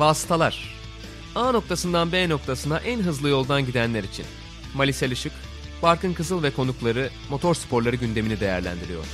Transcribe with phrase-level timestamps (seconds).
[0.00, 0.74] Vasıtalar
[1.34, 4.24] A noktasından B noktasına en hızlı yoldan gidenler için.
[4.74, 5.32] Malisel Işık,
[5.82, 9.04] Barkın Kızıl ve konukları motor sporları gündemini değerlendiriyor.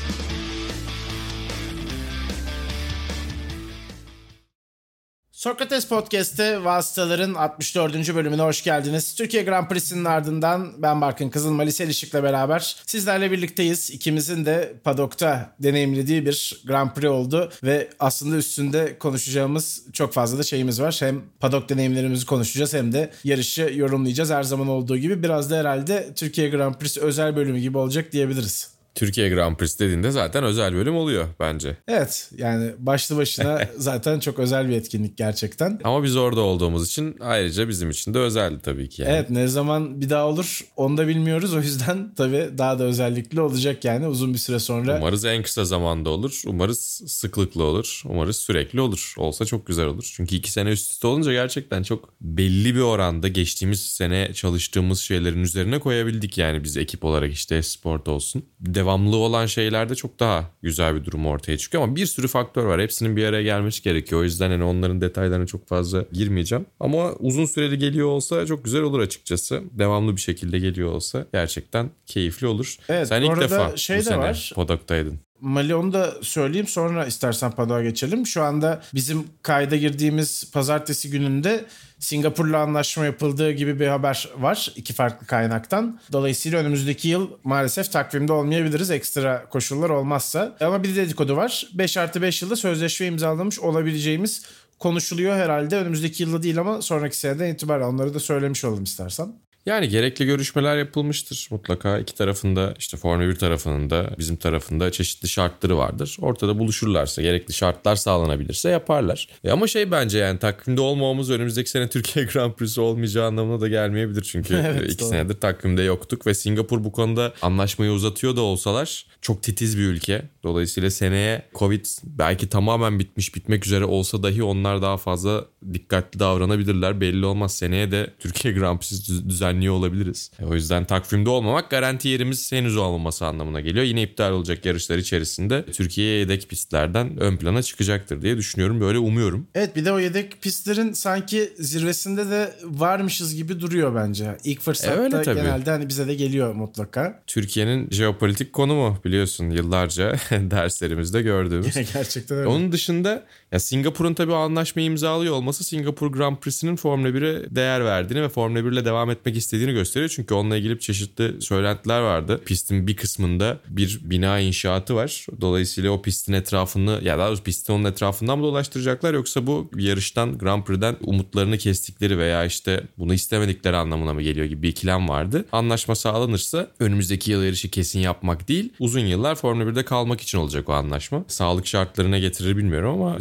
[5.46, 8.14] Sokrates Podcast'te Vasıtaların 64.
[8.14, 9.14] bölümüne hoş geldiniz.
[9.14, 13.90] Türkiye Grand Prix'sinin ardından ben Barkın Kızıl, Malisel Işık'la beraber sizlerle birlikteyiz.
[13.90, 20.42] İkimizin de padokta deneyimlediği bir Grand Prix oldu ve aslında üstünde konuşacağımız çok fazla da
[20.42, 20.96] şeyimiz var.
[21.00, 25.22] Hem padok deneyimlerimizi konuşacağız hem de yarışı yorumlayacağız her zaman olduğu gibi.
[25.22, 28.75] Biraz da herhalde Türkiye Grand Prix özel bölümü gibi olacak diyebiliriz.
[28.96, 31.76] Türkiye Grand Prix dediğinde zaten özel bölüm oluyor bence.
[31.88, 35.80] Evet yani başlı başına zaten çok özel bir etkinlik gerçekten.
[35.84, 39.02] Ama biz orada olduğumuz için ayrıca bizim için de özeldi tabii ki.
[39.02, 39.12] Yani.
[39.12, 43.40] Evet ne zaman bir daha olur onu da bilmiyoruz o yüzden tabii daha da özellikli
[43.40, 44.98] olacak yani uzun bir süre sonra.
[44.98, 46.42] Umarız en kısa zamanda olur.
[46.46, 48.02] Umarız sıklıklı olur.
[48.04, 49.14] Umarız sürekli olur.
[49.18, 50.12] Olsa çok güzel olur.
[50.16, 55.42] Çünkü iki sene üst üste olunca gerçekten çok belli bir oranda geçtiğimiz sene çalıştığımız şeylerin
[55.42, 58.44] üzerine koyabildik yani biz ekip olarak işte sport olsun.
[58.60, 62.64] De devamlı olan şeylerde çok daha güzel bir durum ortaya çıkıyor ama bir sürü faktör
[62.64, 62.80] var.
[62.80, 64.20] Hepsinin bir araya gelmesi gerekiyor.
[64.20, 66.66] O yüzden hani onların detaylarına çok fazla girmeyeceğim.
[66.80, 69.62] Ama uzun süreli geliyor olsa çok güzel olur açıkçası.
[69.72, 72.76] Devamlı bir şekilde geliyor olsa gerçekten keyifli olur.
[72.88, 74.52] Evet, Sen ilk defa şey bu de sene var.
[74.54, 75.25] Podok'taydın.
[75.40, 78.26] Mali onu da söyleyeyim sonra istersen Padok'a geçelim.
[78.26, 81.64] Şu anda bizim kayda girdiğimiz pazartesi gününde
[81.98, 86.00] Singapur'la anlaşma yapıldığı gibi bir haber var iki farklı kaynaktan.
[86.12, 90.56] Dolayısıyla önümüzdeki yıl maalesef takvimde olmayabiliriz ekstra koşullar olmazsa.
[90.60, 91.66] Ama bir dedikodu var.
[91.74, 94.42] 5 artı 5 yılda sözleşme imzalamış olabileceğimiz
[94.78, 95.76] konuşuluyor herhalde.
[95.76, 99.45] Önümüzdeki yılda değil ama sonraki seneden itibaren onları da söylemiş olalım istersen.
[99.66, 101.98] Yani gerekli görüşmeler yapılmıştır mutlaka.
[101.98, 106.16] iki tarafında işte Formula 1 tarafının da bizim tarafında çeşitli şartları vardır.
[106.20, 109.28] Ortada buluşurlarsa, gerekli şartlar sağlanabilirse yaparlar.
[109.44, 113.68] E ama şey bence yani takvimde olmamamız önümüzdeki sene Türkiye Grand Prix'si olmayacağı anlamına da
[113.68, 114.22] gelmeyebilir.
[114.22, 115.08] Çünkü Evet, iki doğru.
[115.08, 120.22] senedir takvimde yoktuk ve Singapur bu konuda anlaşmayı uzatıyor da olsalar çok titiz bir ülke.
[120.42, 127.00] Dolayısıyla seneye Covid belki tamamen bitmiş bitmek üzere olsa dahi onlar daha fazla dikkatli davranabilirler.
[127.00, 130.30] Belli olmaz seneye de Türkiye Grand Prix'si düz- düzenliyor olabiliriz.
[130.40, 133.84] E, O yüzden takvimde olmamak garanti yerimiz henüz olmaması anlamına geliyor.
[133.84, 138.80] Yine iptal olacak yarışlar içerisinde Türkiye yedek pistlerden ön plana çıkacaktır diye düşünüyorum.
[138.80, 139.46] Böyle umuyorum.
[139.54, 144.36] Evet bir de o yedek pistlerin sanki zirvesinde de varmışız gibi duruyor bence.
[144.44, 145.40] İlk fırsatta öyle tabii.
[145.40, 147.22] genelde hani bize de geliyor mutlaka.
[147.26, 151.74] Türkiye'nin jeopolitik konumu biliyorsun yıllarca derslerimizde gördüğümüz.
[151.94, 152.48] Gerçekten öyle.
[152.48, 158.22] Onun dışında ya Singapur'un tabii anlaşmayı imzalıyor olması Singapur Grand Prix'sinin Formula 1'e değer verdiğini
[158.22, 160.12] ve Formula 1 ile devam etmek istediğini gösteriyor.
[160.16, 162.40] Çünkü onunla ilgili çeşitli söylentiler vardı.
[162.46, 165.26] Pistin bir kısmında bir bina inşaatı var.
[165.40, 170.38] Dolayısıyla o pistin etrafını ya daha doğrusu pistin onun etrafından mı dolaştıracaklar yoksa bu yarıştan
[170.38, 175.44] Grand Prix'den umutlarını kestikleri veya işte bunu istemedikleri anlamına mı geliyor gibi bir ikilem vardı.
[175.52, 180.68] Anlaşma sağlanırsa önümüzdeki yıl yarışı kesin yapmak değil uzun yıllar Formula 1'de kalmak için olacak
[180.68, 181.24] o anlaşma.
[181.28, 183.20] Sağlık şartlarına getirir bilmiyorum ama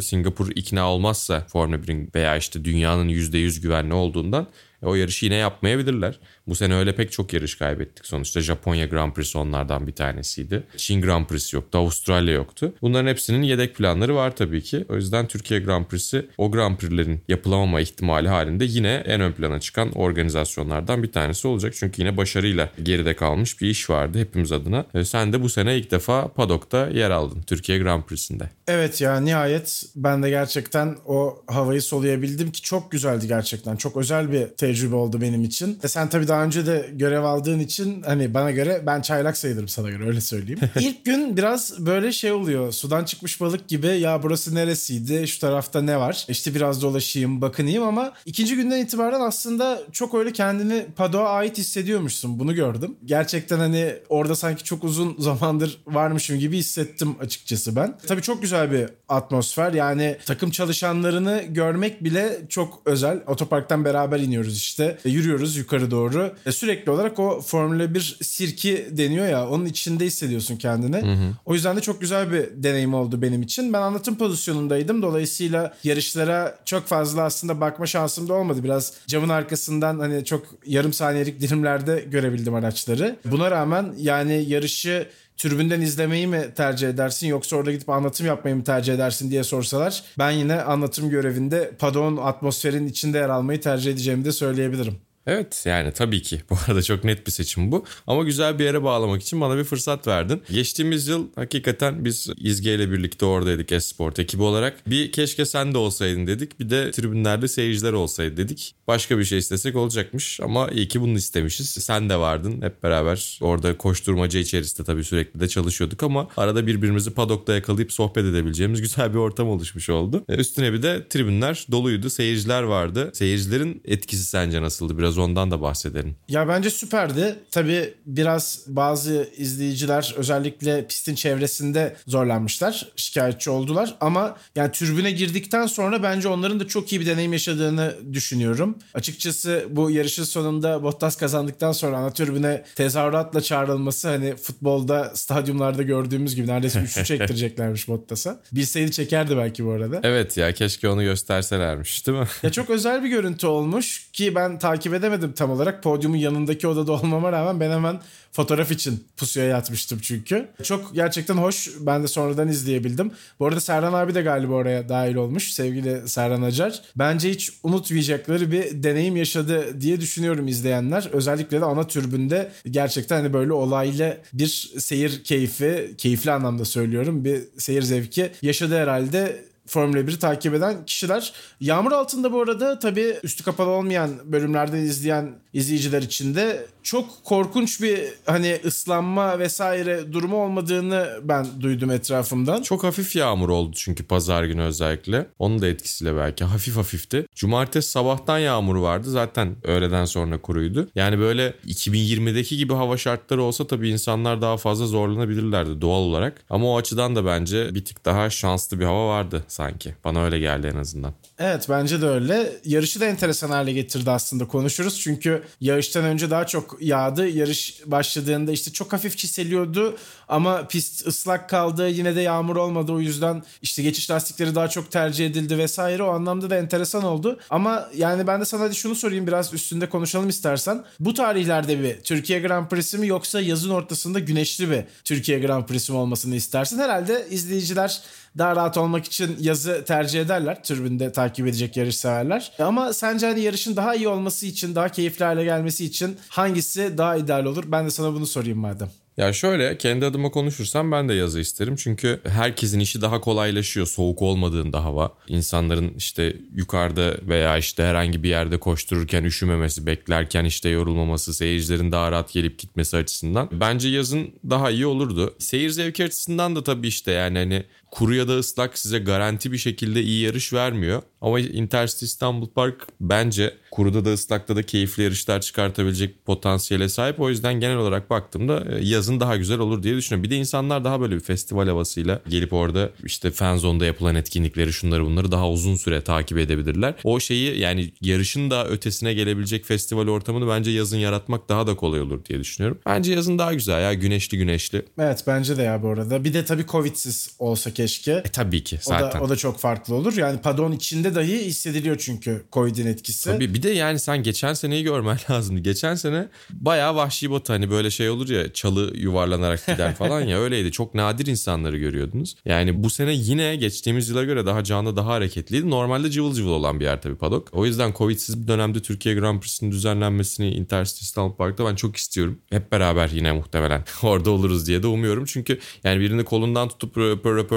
[0.56, 4.46] ikna olmazsa Formula 1'in veya işte dünyanın %100 güvenli olduğundan
[4.82, 6.18] e, o yarışı yine yapmayabilirler.
[6.48, 8.40] Bu sene öyle pek çok yarış kaybettik sonuçta.
[8.40, 10.62] Japonya Grand Prix'si onlardan bir tanesiydi.
[10.76, 11.78] Çin Grand Prix'si yoktu.
[11.78, 12.74] Avustralya yoktu.
[12.82, 14.84] Bunların hepsinin yedek planları var tabii ki.
[14.88, 19.60] O yüzden Türkiye Grand Prix'si o Grand Prix'lerin yapılamama ihtimali halinde yine en ön plana
[19.60, 21.74] çıkan organizasyonlardan bir tanesi olacak.
[21.76, 24.84] Çünkü yine başarıyla geride kalmış bir iş vardı hepimiz adına.
[24.94, 28.50] E, Sen de bu sene ilk defa padokta yer aldın Türkiye Grand Prix'sinde.
[28.68, 33.76] Evet ya nihayet ben de gerçekten o havayı soluyabildim ki çok güzeldi gerçekten.
[33.76, 35.78] Çok özel bir tecrübe oldu benim için.
[35.82, 39.68] E sen tabii daha önce de görev aldığın için hani bana göre ben çaylak sayılırım
[39.68, 40.60] sana göre öyle söyleyeyim.
[40.80, 42.72] İlk gün biraz böyle şey oluyor.
[42.72, 45.28] Sudan çıkmış balık gibi ya burası neresiydi?
[45.28, 46.26] Şu tarafta ne var?
[46.28, 52.38] İşte biraz dolaşayım, bakınayım ama ikinci günden itibaren aslında çok öyle kendini Pado'a ait hissediyormuşsun.
[52.38, 52.96] Bunu gördüm.
[53.04, 57.98] Gerçekten hani orada sanki çok uzun zamandır varmışım gibi hissettim açıkçası ben.
[58.06, 59.72] Tabii çok güzel bir atmosfer.
[59.72, 63.20] Yani takım çalışanlarını görmek bile çok özel.
[63.26, 64.98] Otoparktan beraber iniyoruz işte.
[65.04, 66.25] E, Yürüyoruz yukarı doğru.
[66.46, 71.18] E, Sürekli olarak o Formula 1 sirki deniyor ya onun içinde hissediyorsun kendini.
[71.46, 73.72] O yüzden de çok güzel bir deneyim oldu benim için.
[73.72, 75.02] Ben anlatım pozisyonundaydım.
[75.02, 78.64] Dolayısıyla yarışlara çok fazla aslında bakma şansım da olmadı.
[78.64, 83.16] Biraz camın arkasından hani çok yarım saniyelik dilimlerde görebildim araçları.
[83.24, 88.64] Buna rağmen yani yarışı türbünden izlemeyi mi tercih edersin yoksa orada gidip anlatım yapmayı mı
[88.64, 94.24] tercih edersin diye sorsalar ben yine anlatım görevinde Padon atmosferin içinde yer almayı tercih edeceğimi
[94.24, 94.94] de söyleyebilirim.
[95.26, 96.40] Evet yani tabii ki.
[96.50, 97.84] Bu arada çok net bir seçim bu.
[98.06, 100.42] Ama güzel bir yere bağlamak için bana bir fırsat verdin.
[100.50, 104.90] Geçtiğimiz yıl hakikaten biz İzge ile birlikte oradaydık Esport ekibi olarak.
[104.90, 106.60] Bir keşke sen de olsaydın dedik.
[106.60, 108.74] Bir de tribünlerde seyirciler olsaydı dedik.
[108.86, 111.70] Başka bir şey istesek olacakmış ama iyi ki bunu istemişiz.
[111.70, 113.38] Sen de vardın hep beraber.
[113.40, 119.12] Orada koşturmaca içerisinde tabii sürekli de çalışıyorduk ama arada birbirimizi padokta yakalayıp sohbet edebileceğimiz güzel
[119.12, 120.24] bir ortam oluşmuş oldu.
[120.28, 122.10] E, üstüne bir de tribünler doluydu.
[122.10, 123.10] Seyirciler vardı.
[123.14, 124.98] Seyircilerin etkisi sence nasıldı?
[124.98, 126.16] Biraz ondan da bahsedelim.
[126.28, 127.36] Ya bence süperdi.
[127.50, 132.88] Tabii biraz bazı izleyiciler özellikle pistin çevresinde zorlanmışlar.
[132.96, 137.94] Şikayetçi oldular ama yani türbüne girdikten sonra bence onların da çok iyi bir deneyim yaşadığını
[138.12, 138.78] düşünüyorum.
[138.94, 146.34] Açıkçası bu yarışın sonunda Bottas kazandıktan sonra ana türbüne tezahüratla çağrılması hani futbolda stadyumlarda gördüğümüz
[146.34, 148.40] gibi neredeyse üçlü çektireceklermiş Bottas'a.
[148.52, 150.00] Bilseydi çekerdi belki bu arada.
[150.02, 152.26] Evet ya keşke onu gösterselermiş değil mi?
[152.42, 155.82] Ya çok özel bir görüntü olmuş ki ben takip edemedim tam olarak.
[155.82, 158.00] Podyumun yanındaki odada olmama rağmen ben hemen
[158.32, 160.48] fotoğraf için pusuya yatmıştım çünkü.
[160.62, 161.70] Çok gerçekten hoş.
[161.80, 163.10] Ben de sonradan izleyebildim.
[163.40, 165.52] Bu arada Serhan abi de galiba oraya dahil olmuş.
[165.52, 166.82] Sevgili Serhan Acar.
[166.96, 171.08] Bence hiç unutmayacakları bir deneyim yaşadı diye düşünüyorum izleyenler.
[171.12, 177.24] Özellikle de ana türbünde gerçekten hani böyle olaylı bir seyir keyfi, keyifli anlamda söylüyorum.
[177.24, 179.46] Bir seyir zevki yaşadı herhalde.
[179.66, 181.32] Formula 1'i takip eden kişiler.
[181.60, 187.82] Yağmur altında bu arada tabii üstü kapalı olmayan bölümlerden izleyen izleyiciler için de çok korkunç
[187.82, 192.62] bir hani ıslanma vesaire durumu olmadığını ben duydum etrafımdan.
[192.62, 195.26] Çok hafif yağmur oldu çünkü pazar günü özellikle.
[195.38, 197.26] Onun da etkisiyle belki hafif hafifti.
[197.34, 200.88] Cumartesi sabahtan yağmur vardı zaten öğleden sonra kuruydu.
[200.94, 206.44] Yani böyle 2020'deki gibi hava şartları olsa tabii insanlar daha fazla zorlanabilirlerdi doğal olarak.
[206.50, 209.94] Ama o açıdan da bence bir tık daha şanslı bir hava vardı sanki.
[210.04, 211.14] Bana öyle geldi en azından.
[211.38, 212.52] Evet bence de öyle.
[212.64, 215.00] Yarışı da enteresan hale getirdi aslında konuşuruz.
[215.00, 217.28] Çünkü yarıştan önce daha çok yağdı.
[217.28, 219.96] Yarış başladığında işte çok hafif çiseliyordu
[220.28, 221.88] ama pist ıslak kaldı.
[221.88, 226.02] Yine de yağmur olmadı o yüzden işte geçiş lastikleri daha çok tercih edildi vesaire.
[226.02, 227.38] O anlamda da enteresan oldu.
[227.50, 230.84] Ama yani ben de sana hadi şunu sorayım biraz üstünde konuşalım istersen.
[231.00, 235.92] Bu tarihlerde bir Türkiye Grand Prix'si mi yoksa yazın ortasında güneşli bir Türkiye Grand Prix'si
[235.92, 236.78] mi olmasını istersin?
[236.78, 238.00] Herhalde izleyiciler
[238.38, 240.62] daha rahat olmak için yazı tercih ederler.
[240.62, 242.52] Türbünde takip edecek yarış severler.
[242.58, 247.16] Ama sence hani yarışın daha iyi olması için, daha keyifli hale gelmesi için hangisi daha
[247.16, 247.64] ideal olur?
[247.66, 249.05] Ben de sana bunu sorayım madem.
[249.16, 251.76] Ya şöyle kendi adıma konuşursam ben de yazı isterim.
[251.76, 255.14] Çünkü herkesin işi daha kolaylaşıyor soğuk olmadığında hava.
[255.28, 262.12] İnsanların işte yukarıda veya işte herhangi bir yerde koştururken üşümemesi, beklerken işte yorulmaması, seyircilerin daha
[262.12, 263.48] rahat gelip gitmesi açısından.
[263.52, 265.34] Bence yazın daha iyi olurdu.
[265.38, 269.58] Seyir zevki açısından da tabii işte yani hani kuru ya da ıslak size garanti bir
[269.58, 271.02] şekilde iyi yarış vermiyor.
[271.20, 277.20] Ama Intercity İstanbul Park bence kuruda da ıslakta da keyifli yarışlar çıkartabilecek potansiyele sahip.
[277.20, 280.24] O yüzden genel olarak baktığımda yazın daha güzel olur diye düşünüyorum.
[280.24, 284.72] Bir de insanlar daha böyle bir festival havasıyla gelip orada işte fan zone'da yapılan etkinlikleri
[284.72, 286.94] şunları bunları daha uzun süre takip edebilirler.
[287.04, 292.00] O şeyi yani yarışın da ötesine gelebilecek festival ortamını bence yazın yaratmak daha da kolay
[292.00, 292.78] olur diye düşünüyorum.
[292.86, 294.82] Bence yazın daha güzel ya güneşli güneşli.
[294.98, 296.24] Evet bence de ya bu arada.
[296.24, 298.12] Bir de tabii Covid'siz olsa keşke.
[298.12, 299.18] E tabii ki zaten.
[299.18, 300.16] O da, o da çok farklı olur.
[300.16, 303.24] Yani padon içinde dahi hissediliyor çünkü Covid'in etkisi.
[303.24, 305.62] Tabii bir de yani sen geçen seneyi görmen lazım.
[305.62, 310.38] Geçen sene bayağı vahşi batı hani böyle şey olur ya çalı yuvarlanarak gider falan ya
[310.38, 310.72] öyleydi.
[310.72, 312.36] Çok nadir insanları görüyordunuz.
[312.44, 315.70] Yani bu sene yine geçtiğimiz yıla göre daha canlı daha hareketliydi.
[315.70, 317.48] Normalde cıvıl cıvıl olan bir yer tabii padok.
[317.52, 322.38] O yüzden Covid'siz bir dönemde Türkiye Grand Prix'sinin düzenlenmesini Intercity İstanbul Park'ta ben çok istiyorum.
[322.50, 325.24] Hep beraber yine muhtemelen orada oluruz diye de umuyorum.
[325.24, 326.96] Çünkü yani birini kolundan tutup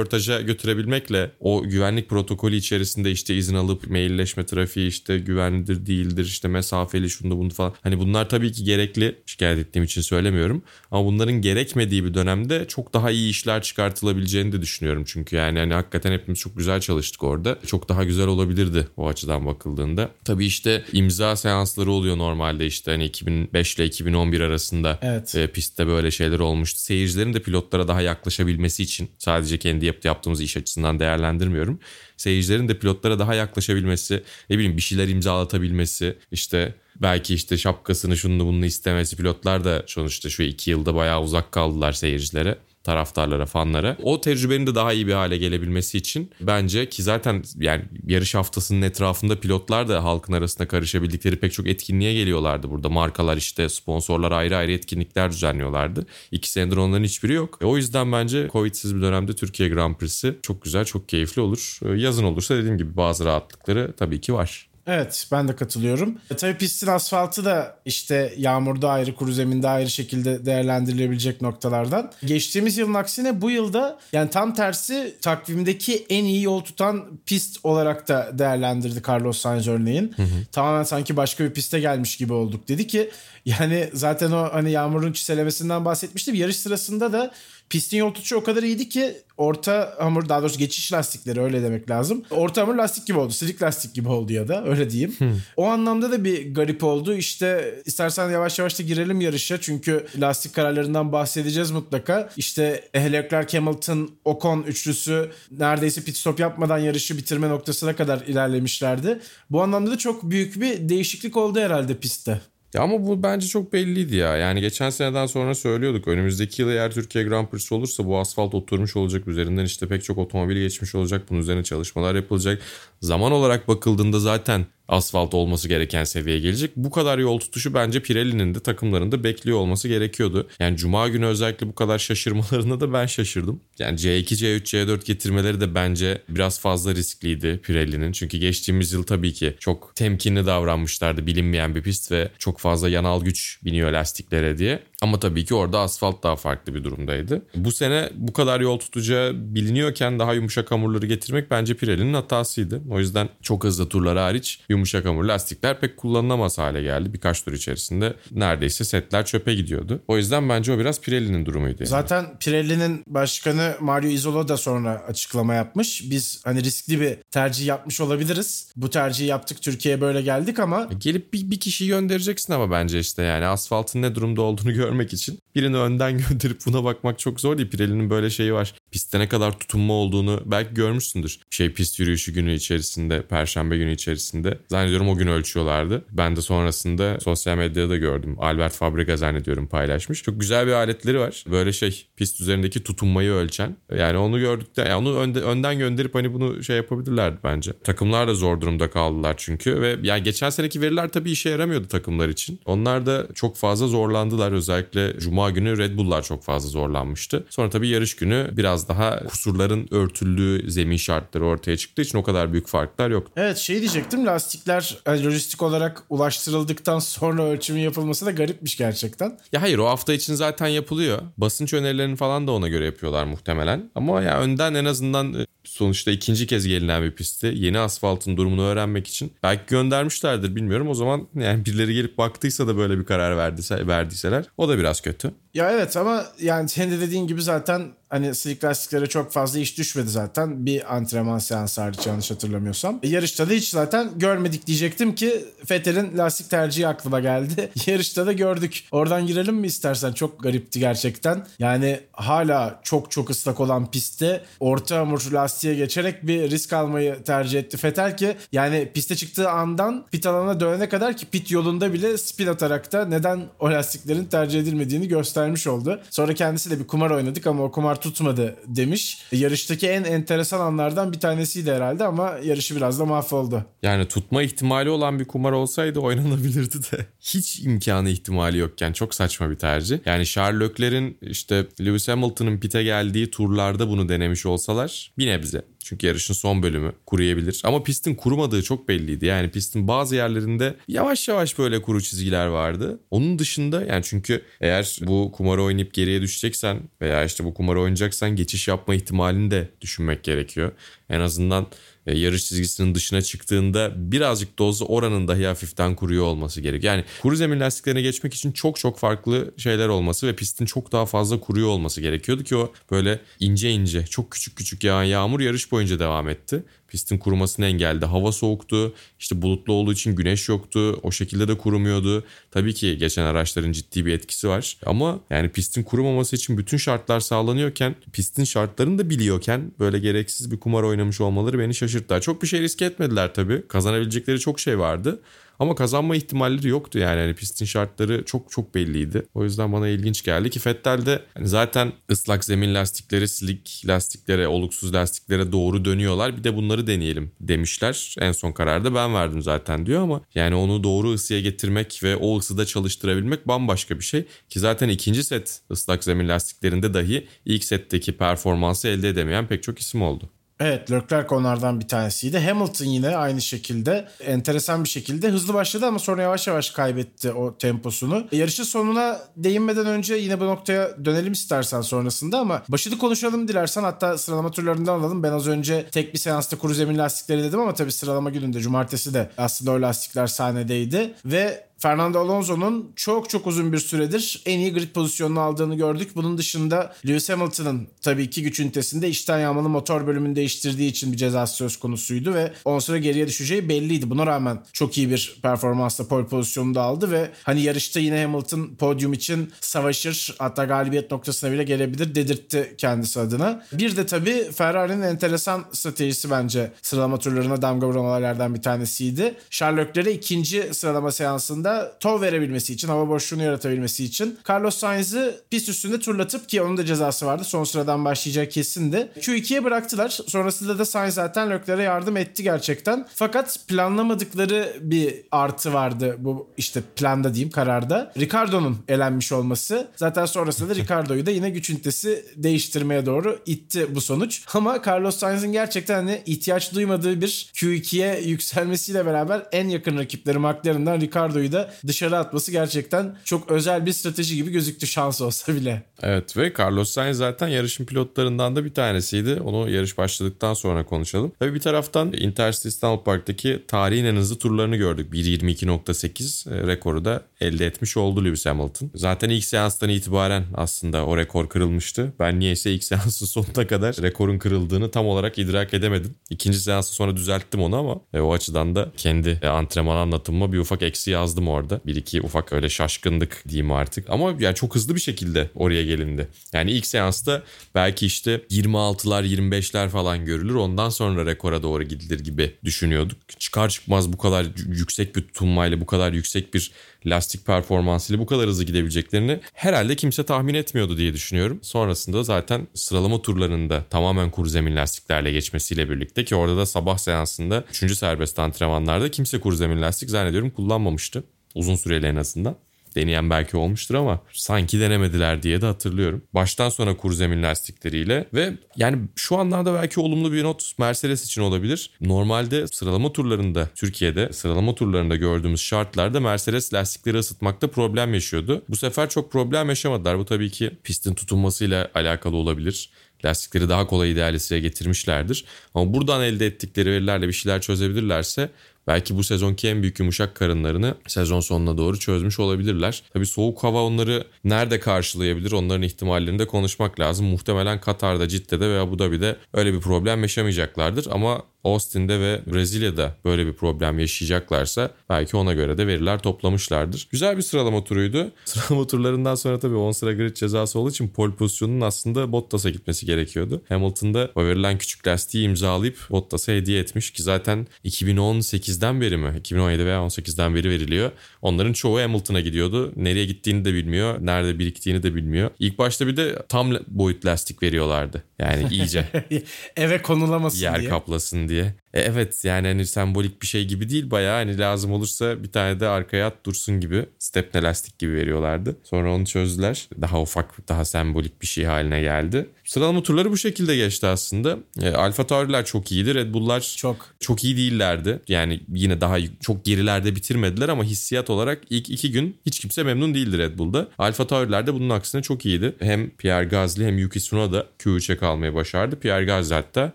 [0.10, 6.48] röportaja götürebilmekle o güvenlik protokolü içerisinde işte izin alıp mailleşme trafiği işte güvenlidir değildir işte
[6.48, 7.74] mesafeli şunu bunu falan.
[7.84, 10.64] Hani bunlar tabii ki gerekli şikayet ettiğim için söylemiyorum.
[10.92, 15.04] Ama bunların gerekmediği bir dönemde çok daha iyi işler çıkartılabileceğini de düşünüyorum.
[15.08, 17.60] Çünkü yani hani hakikaten hepimiz çok güzel çalıştık orada.
[17.66, 20.10] Çok daha güzel olabilirdi o açıdan bakıldığında.
[20.26, 25.36] Tabii işte imza seansları oluyor normalde işte hani 2005 ile 2011 arasında evet.
[25.36, 26.80] e, pistte böyle şeyler olmuştu.
[26.80, 31.80] Seyircilerin de pilotlara daha yaklaşabilmesi için sadece kendi yaptı yaptığımız iş açısından değerlendirmiyorum.
[32.18, 38.46] Seyircilerin de pilotlara daha yaklaşabilmesi, ne bileyim bir şeyler imzalatabilmesi, işte belki işte şapkasını şunu
[38.46, 43.98] bunu istemesi pilotlar da sonuçta şu iki yılda bayağı uzak kaldılar seyircilere taraftarlara, fanlara.
[44.04, 48.82] O tecrübenin de daha iyi bir hale gelebilmesi için bence ki zaten yani yarış haftasının
[48.82, 52.90] etrafında pilotlar da halkın arasında karışabildikleri pek çok etkinliğe geliyorlardı burada.
[52.90, 56.06] Markalar işte sponsorlar ayrı ayrı etkinlikler düzenliyorlardı.
[56.32, 57.58] İki senedir onların hiçbiri yok.
[57.62, 61.80] E, o yüzden bence Covid'siz bir dönemde Türkiye Grand Prix'si çok güzel, çok keyifli olur.
[61.86, 64.69] E, yazın olursa dediğim gibi bazı rahatlıkları tabii ki var.
[64.90, 66.18] Evet ben de katılıyorum.
[66.32, 72.12] E, tabii pistin asfaltı da işte yağmurda ayrı kuru zeminde ayrı şekilde değerlendirilebilecek noktalardan.
[72.26, 78.08] Geçtiğimiz yılın aksine bu yılda yani tam tersi takvimdeki en iyi yol tutan pist olarak
[78.08, 80.14] da değerlendirdi Carlos Sainz örneğin.
[80.16, 80.46] Hı hı.
[80.52, 82.68] Tamamen sanki başka bir piste gelmiş gibi olduk.
[82.68, 83.10] Dedi ki
[83.46, 86.36] yani zaten o hani yağmurun çiselemesinden bahsetmiştim.
[86.36, 87.32] Yarış sırasında da
[87.70, 91.90] pistin yol tutuşu o kadar iyiydi ki orta hamur daha doğrusu geçiş lastikleri öyle demek
[91.90, 92.24] lazım.
[92.32, 93.34] Orta hamur lastik gibi oldu.
[93.34, 95.16] Slick lastik gibi oldu ya da öyle diyeyim.
[95.18, 95.36] Hmm.
[95.58, 97.14] O anlamda da bir garip oldu.
[97.14, 99.62] İşte istersen yavaş yavaş da girelim yarışa.
[99.62, 102.30] Çünkü lastik kararlarından bahsedeceğiz mutlaka.
[102.38, 109.20] İşte Leclerc, Hamilton, Ocon üçlüsü neredeyse pit stop yapmadan yarışı bitirme noktasına kadar ilerlemişlerdi.
[109.50, 112.42] Bu anlamda da çok büyük bir değişiklik oldu herhalde pistte.
[112.74, 114.38] Ya ama bu bence çok belliydi ya.
[114.38, 116.08] Yani geçen seneden sonra söylüyorduk.
[116.08, 119.28] Önümüzdeki yıl eğer Türkiye Grand Prix olursa bu asfalt oturmuş olacak.
[119.28, 121.26] Üzerinden işte pek çok otomobil geçmiş olacak.
[121.30, 122.62] Bunun üzerine çalışmalar yapılacak.
[123.02, 126.72] Zaman olarak bakıldığında zaten asfalt olması gereken seviyeye gelecek.
[126.76, 130.48] Bu kadar yol tutuşu bence Pirelli'nin de takımlarında bekliyor olması gerekiyordu.
[130.60, 133.62] Yani Cuma günü özellikle bu kadar şaşırmalarına da ben şaşırdım.
[133.80, 138.12] Yani C2, C3, C4 getirmeleri de bence biraz fazla riskliydi Pirelli'nin.
[138.12, 143.24] Çünkü geçtiğimiz yıl tabii ki çok temkinli davranmışlardı bilinmeyen bir pist ve çok fazla yanal
[143.24, 144.80] güç biniyor lastiklere diye.
[145.02, 147.42] Ama tabii ki orada asfalt daha farklı bir durumdaydı.
[147.56, 152.82] Bu sene bu kadar yol tutacağı biliniyorken daha yumuşak hamurları getirmek bence Pirelli'nin hatasıydı.
[152.90, 157.14] O yüzden çok hızlı turlar hariç yumuşak hamur lastikler pek kullanılamaz hale geldi.
[157.14, 160.02] Birkaç tur içerisinde neredeyse setler çöpe gidiyordu.
[160.08, 161.78] O yüzden bence o biraz Pirelli'nin durumuydu.
[161.80, 161.88] Yani.
[161.88, 166.04] Zaten Pirelli'nin başkanı Mario Izolo da sonra açıklama yapmış.
[166.12, 168.72] Biz hani riskli bir tercih yapmış olabiliriz.
[168.76, 170.90] Bu tercihi yaptık Türkiye'ye böyle geldik ama.
[170.98, 175.14] Gelip bir, bir kişiyi göndereceksin ama bence işte yani asfaltın ne durumda olduğunu gör görmek
[175.14, 177.70] için birini önden gönderip buna bakmak çok zor değil.
[177.70, 178.74] Pirelli'nin böyle şeyi var.
[178.92, 181.40] Pistte ne kadar tutunma olduğunu belki görmüşsündür.
[181.50, 184.58] Şey pist yürüyüşü günü içerisinde, perşembe günü içerisinde.
[184.68, 186.06] Zannediyorum o gün ölçüyorlardı.
[186.12, 188.36] Ben de sonrasında sosyal medyada da gördüm.
[188.40, 190.24] Albert Fabrega zannediyorum paylaşmış.
[190.24, 191.44] Çok güzel bir aletleri var.
[191.52, 193.76] Böyle şey pist üzerindeki tutunmayı ölçen.
[193.98, 197.74] Yani onu gördük de yani onu önde, önden gönderip hani bunu şey yapabilirlerdi bence.
[197.84, 202.30] Takımlar da zor durumda kaldılar çünkü ve yani geçen seneki veriler tabii işe yaramıyordu takımlar
[202.30, 202.60] için.
[202.66, 207.46] Onlar da çok fazla zorlandılar özellikle özellikle Cuma günü Red Bull'lar çok fazla zorlanmıştı.
[207.50, 212.54] Sonra tabii yarış günü biraz daha kusurların örtüldüğü zemin şartları ortaya çıktığı için o kadar
[212.54, 213.28] büyük farklar yok.
[213.36, 219.40] Evet şey diyecektim lastikler e, lojistik olarak ulaştırıldıktan sonra ölçümün yapılması da garipmiş gerçekten.
[219.52, 221.20] Ya hayır o hafta için zaten yapılıyor.
[221.38, 223.92] Basınç önerilerini falan da ona göre yapıyorlar muhtemelen.
[223.96, 229.08] Ama ya önden en azından sonuçta ikinci kez gelinen bir pistte yeni asfaltın durumunu öğrenmek
[229.08, 230.88] için belki göndermişlerdir bilmiyorum.
[230.90, 235.02] O zaman yani birileri gelip baktıysa da böyle bir karar verdiyse, verdiyseler o da biraz
[235.02, 235.32] kötü.
[235.54, 239.78] Ya evet ama yani senin de dediğin gibi zaten hani slick lastiklere çok fazla iş
[239.78, 240.66] düşmedi zaten.
[240.66, 243.00] Bir antrenman seansı hariç yanlış hatırlamıyorsam.
[243.04, 247.70] E, yarışta da hiç zaten görmedik diyecektim ki Fettel'in lastik tercihi aklıma geldi.
[247.86, 248.84] Yarışta da gördük.
[248.92, 250.12] Oradan girelim mi istersen?
[250.12, 251.46] Çok garipti gerçekten.
[251.60, 257.60] Yani hala çok çok ıslak olan pistte orta hamur lastiğe geçerek bir risk almayı tercih
[257.60, 262.18] etti Fettel ki yani piste çıktığı andan pit alanına dönene kadar ki pit yolunda bile
[262.18, 266.02] spin atarak da neden o lastiklerin tercih edilmediğini göstermiş oldu.
[266.10, 269.18] Sonra kendisi de bir kumar oynadık ama o kumar tutmadı demiş.
[269.32, 273.66] Yarıştaki en enteresan anlardan bir tanesiydi herhalde ama yarışı biraz da mahvoldu.
[273.84, 277.06] Yani tutma ihtimali olan bir kumar olsaydı oynanabilirdi de.
[277.20, 280.00] Hiç imkanı ihtimali yokken çok saçma bir tercih.
[280.06, 285.62] Yani Charles Leclerc'in işte Lewis Hamilton'ın pite geldiği turlarda bunu denemiş olsalar bir nebze.
[285.84, 287.62] Çünkü yarışın son bölümü kuruyabilir.
[287.64, 289.26] Ama pistin kurumadığı çok belliydi.
[289.26, 293.00] Yani pistin bazı yerlerinde yavaş yavaş böyle kuru çizgiler vardı.
[293.12, 298.36] Onun dışında yani çünkü eğer bu kumarı oynayıp geriye düşeceksen veya işte bu kumarı oynayacaksan
[298.36, 300.72] geçiş yapma ihtimalini de düşünmek gerekiyor.
[301.10, 301.68] En azından
[302.06, 306.84] yarış çizgisinin dışına çıktığında birazcık da olsa oranın dahi hafiften kuruyor olması gerek.
[306.84, 311.06] Yani kuru zemin lastiklerine geçmek için çok çok farklı şeyler olması ve pistin çok daha
[311.06, 315.72] fazla kuruyor olması gerekiyordu ki o böyle ince ince çok küçük küçük yağan yağmur yarış
[315.72, 318.06] boyunca devam etti pistin kurumasını engelledi.
[318.06, 318.94] Hava soğuktu.
[319.20, 321.00] İşte bulutlu olduğu için güneş yoktu.
[321.04, 322.24] O şekilde de kurumuyordu.
[322.52, 324.78] Tabii ki geçen araçların ciddi bir etkisi var.
[324.86, 330.60] Ama yani pistin kurumaması için bütün şartlar sağlanıyorken pistin şartlarını da biliyorken böyle gereksiz bir
[330.60, 332.22] kumar oynamış olmaları beni şaşırttı.
[332.22, 333.68] Çok bir şey risk etmediler tabii.
[333.68, 335.20] Kazanabilecekleri çok şey vardı.
[335.60, 337.20] Ama kazanma ihtimalleri yoktu yani.
[337.20, 339.26] yani pistin şartları çok çok belliydi.
[339.34, 344.94] O yüzden bana ilginç geldi ki Fettel'de hani zaten ıslak zemin lastikleri slick lastiklere, oluksuz
[344.94, 346.38] lastiklere doğru dönüyorlar.
[346.38, 348.16] Bir de bunları deneyelim demişler.
[348.20, 352.38] En son kararda ben verdim zaten diyor ama yani onu doğru ısıya getirmek ve o
[352.38, 354.26] ısıda çalıştırabilmek bambaşka bir şey.
[354.50, 359.80] Ki zaten ikinci set ıslak zemin lastiklerinde dahi ilk setteki performansı elde edemeyen pek çok
[359.80, 360.30] isim oldu.
[360.60, 362.40] Evet Leclerc onlardan bir tanesiydi.
[362.40, 367.58] Hamilton yine aynı şekilde enteresan bir şekilde hızlı başladı ama sonra yavaş yavaş kaybetti o
[367.58, 368.28] temposunu.
[368.32, 374.18] Yarışın sonuna değinmeden önce yine bu noktaya dönelim istersen sonrasında ama başını konuşalım dilersen hatta
[374.18, 375.24] sıralama turlarından alalım.
[375.24, 379.14] Ben az önce tek bir seansta kuru zemin lastikleri dedim ama tabii sıralama gününde cumartesi
[379.14, 384.74] de aslında o lastikler sahnedeydi ve Fernando Alonso'nun çok çok uzun bir süredir en iyi
[384.74, 386.12] grid pozisyonunu aldığını gördük.
[386.16, 391.18] Bunun dışında Lewis Hamilton'ın tabii iki güç ünitesinde içten yanmalı motor bölümünü değiştirdiği için bir
[391.18, 394.10] cezası söz konusuydu ve 10 sıra geriye düşeceği belliydi.
[394.10, 398.76] Buna rağmen çok iyi bir performansla pole pozisyonunu da aldı ve hani yarışta yine Hamilton
[398.80, 403.66] podyum için savaşır hatta galibiyet noktasına bile gelebilir dedirtti kendisi adına.
[403.74, 409.36] Bir de tabii Ferrari'nin enteresan stratejisi bence sıralama turlarına damga vuran olaylardan bir tanesiydi.
[409.62, 415.70] Leclerc'e ikinci sıralama seansında da tov verebilmesi için, hava boşluğunu yaratabilmesi için Carlos Sainz'ı pist
[415.70, 417.44] üstünde turlatıp ki onun da cezası vardı.
[417.44, 419.12] Son sıradan başlayacağı kesindi.
[419.20, 420.10] Q2'ye bıraktılar.
[420.10, 423.08] Sonrasında da Sainz zaten Leclerc'e yardım etti gerçekten.
[423.14, 428.12] Fakat planlamadıkları bir artı vardı bu işte planda diyeyim kararda.
[428.18, 429.88] Ricardo'nun elenmiş olması.
[429.96, 434.42] Zaten sonrasında da Ricardo'yu da yine güç ünitesi değiştirmeye doğru itti bu sonuç.
[434.54, 441.02] Ama Carlos Sainz'in gerçekten hani ihtiyaç duymadığı bir Q2'ye yükselmesiyle beraber en yakın rakipleri McLaren'dan
[441.02, 445.84] Ricardo'yu da dışarı atması gerçekten çok özel bir strateji gibi gözüktü şans olsa bile.
[446.02, 449.42] Evet ve Carlos Sainz zaten yarışın pilotlarından da bir tanesiydi.
[449.42, 451.32] Onu yarış başladıktan sonra konuşalım.
[451.40, 455.14] Tabii bir taraftan Intercity İstanbul Park'taki tarihin en hızlı turlarını gördük.
[455.14, 458.92] 1.22.8 e, rekoru da elde etmiş oldu Lewis Hamilton.
[458.96, 462.14] Zaten ilk seanstan itibaren aslında o rekor kırılmıştı.
[462.20, 466.16] Ben niyeyse ilk seansın sonuna kadar rekorun kırıldığını tam olarak idrak edemedim.
[466.30, 470.58] İkinci seansı sonra düzelttim onu ama e, o açıdan da kendi e, antrenman anlatımıma bir
[470.58, 471.82] ufak eksi yazdım orada.
[471.86, 474.10] Bir iki ufak öyle şaşkındık diyeyim artık.
[474.10, 476.28] Ama yani çok hızlı bir şekilde oraya gelindi.
[476.54, 477.44] Yani ilk seansta
[477.76, 480.56] belki işte 26'lar 25'ler falan görülür.
[480.56, 483.18] Ondan sonra rekora doğru gidilir gibi düşünüyorduk.
[483.40, 486.72] Çıkar çıkmaz bu kadar yüksek bir tutunmayla bu kadar yüksek bir
[487.06, 491.60] lastik performansıyla bu kadar hızlı gidebileceklerini herhalde kimse tahmin etmiyordu diye düşünüyorum.
[491.62, 497.64] Sonrasında zaten sıralama turlarında tamamen kuru zemin lastiklerle geçmesiyle birlikte ki orada da sabah seansında
[497.70, 497.98] 3.
[497.98, 501.24] serbest antrenmanlarda kimse kuru zemin lastik zannediyorum kullanmamıştı.
[501.56, 502.56] Uzun süreli en azından.
[502.96, 506.22] Deneyen belki olmuştur ama sanki denemediler diye de hatırlıyorum.
[506.34, 511.42] Baştan sona kur zemin lastikleriyle ve yani şu anlarda belki olumlu bir not Mercedes için
[511.42, 511.92] olabilir.
[512.02, 518.64] Normalde sıralama turlarında Türkiye'de sıralama turlarında gördüğümüz şartlarda Mercedes lastikleri ısıtmakta problem yaşıyordu.
[518.70, 520.20] Bu sefer çok problem yaşamadılar.
[520.20, 522.90] Bu tabii ki pistin tutunmasıyla alakalı olabilir
[523.26, 525.46] lastikleri daha kolay idealisteye getirmişlerdir.
[525.74, 528.50] Ama buradan elde ettikleri verilerle bir şeyler çözebilirlerse
[528.90, 533.04] belki bu sezonki en büyük yumuşak karınlarını sezon sonuna doğru çözmüş olabilirler.
[533.14, 537.26] Tabi soğuk hava onları nerede karşılayabilir onların ihtimallerini de konuşmak lazım.
[537.26, 543.48] Muhtemelen Katar'da, Cidde'de veya Abu Dhabi'de öyle bir problem yaşamayacaklardır ama Austin'de ve Brezilya'da böyle
[543.48, 547.08] bir problem yaşayacaklarsa belki ona göre de veriler toplamışlardır.
[547.12, 548.32] Güzel bir sıralama turuydu.
[548.46, 553.06] Sıralama turlarından sonra tabii 10 sıra grid cezası olduğu için pole pozisyonunun aslında Bottas'a gitmesi
[553.06, 553.62] gerekiyordu.
[553.70, 559.34] Hamilton'da o verilen küçük lastiği imzalayıp Bottas'a hediye etmiş ki zaten 2018'den beri mi?
[559.40, 561.12] 2017 veya 18'den beri veriliyor.
[561.42, 562.94] Onların çoğu Hamilton'a gidiyordu.
[562.96, 564.18] Nereye gittiğini de bilmiyor.
[564.26, 565.52] Nerede biriktiğini de bilmiyor.
[565.60, 568.24] İlk başta bir de tam boyut lastik veriyorlardı.
[568.40, 569.06] Yani iyice.
[569.76, 570.84] Eve konulamasın yer diye.
[570.84, 571.74] Yer kaplasın diye.
[571.94, 575.80] E, evet yani hani sembolik bir şey gibi değil bayağı hani lazım olursa bir tane
[575.80, 578.78] de arkaya at dursun gibi stepne lastik gibi veriyorlardı.
[578.84, 579.88] Sonra onu çözdüler.
[580.02, 582.50] Daha ufak daha sembolik bir şey haline geldi.
[582.66, 584.58] Sıralama turları bu şekilde geçti aslında.
[584.82, 586.16] E, Alfa Tauri'ler çok iyiydi.
[586.16, 588.20] Red Bull'lar çok çok iyi değillerdi.
[588.28, 593.14] Yani yine daha çok gerilerde bitirmediler ama hissiyat olarak ilk iki gün hiç kimse memnun
[593.14, 593.88] değildi Red Bull'da.
[593.98, 595.76] Alfa Tauri'ler de bunun aksine çok iyiydi.
[595.80, 599.00] Hem Pierre Gasly hem Yuki Tsunoda Q3'e kalmayı başardı.
[599.00, 599.92] Pierre Gasly hatta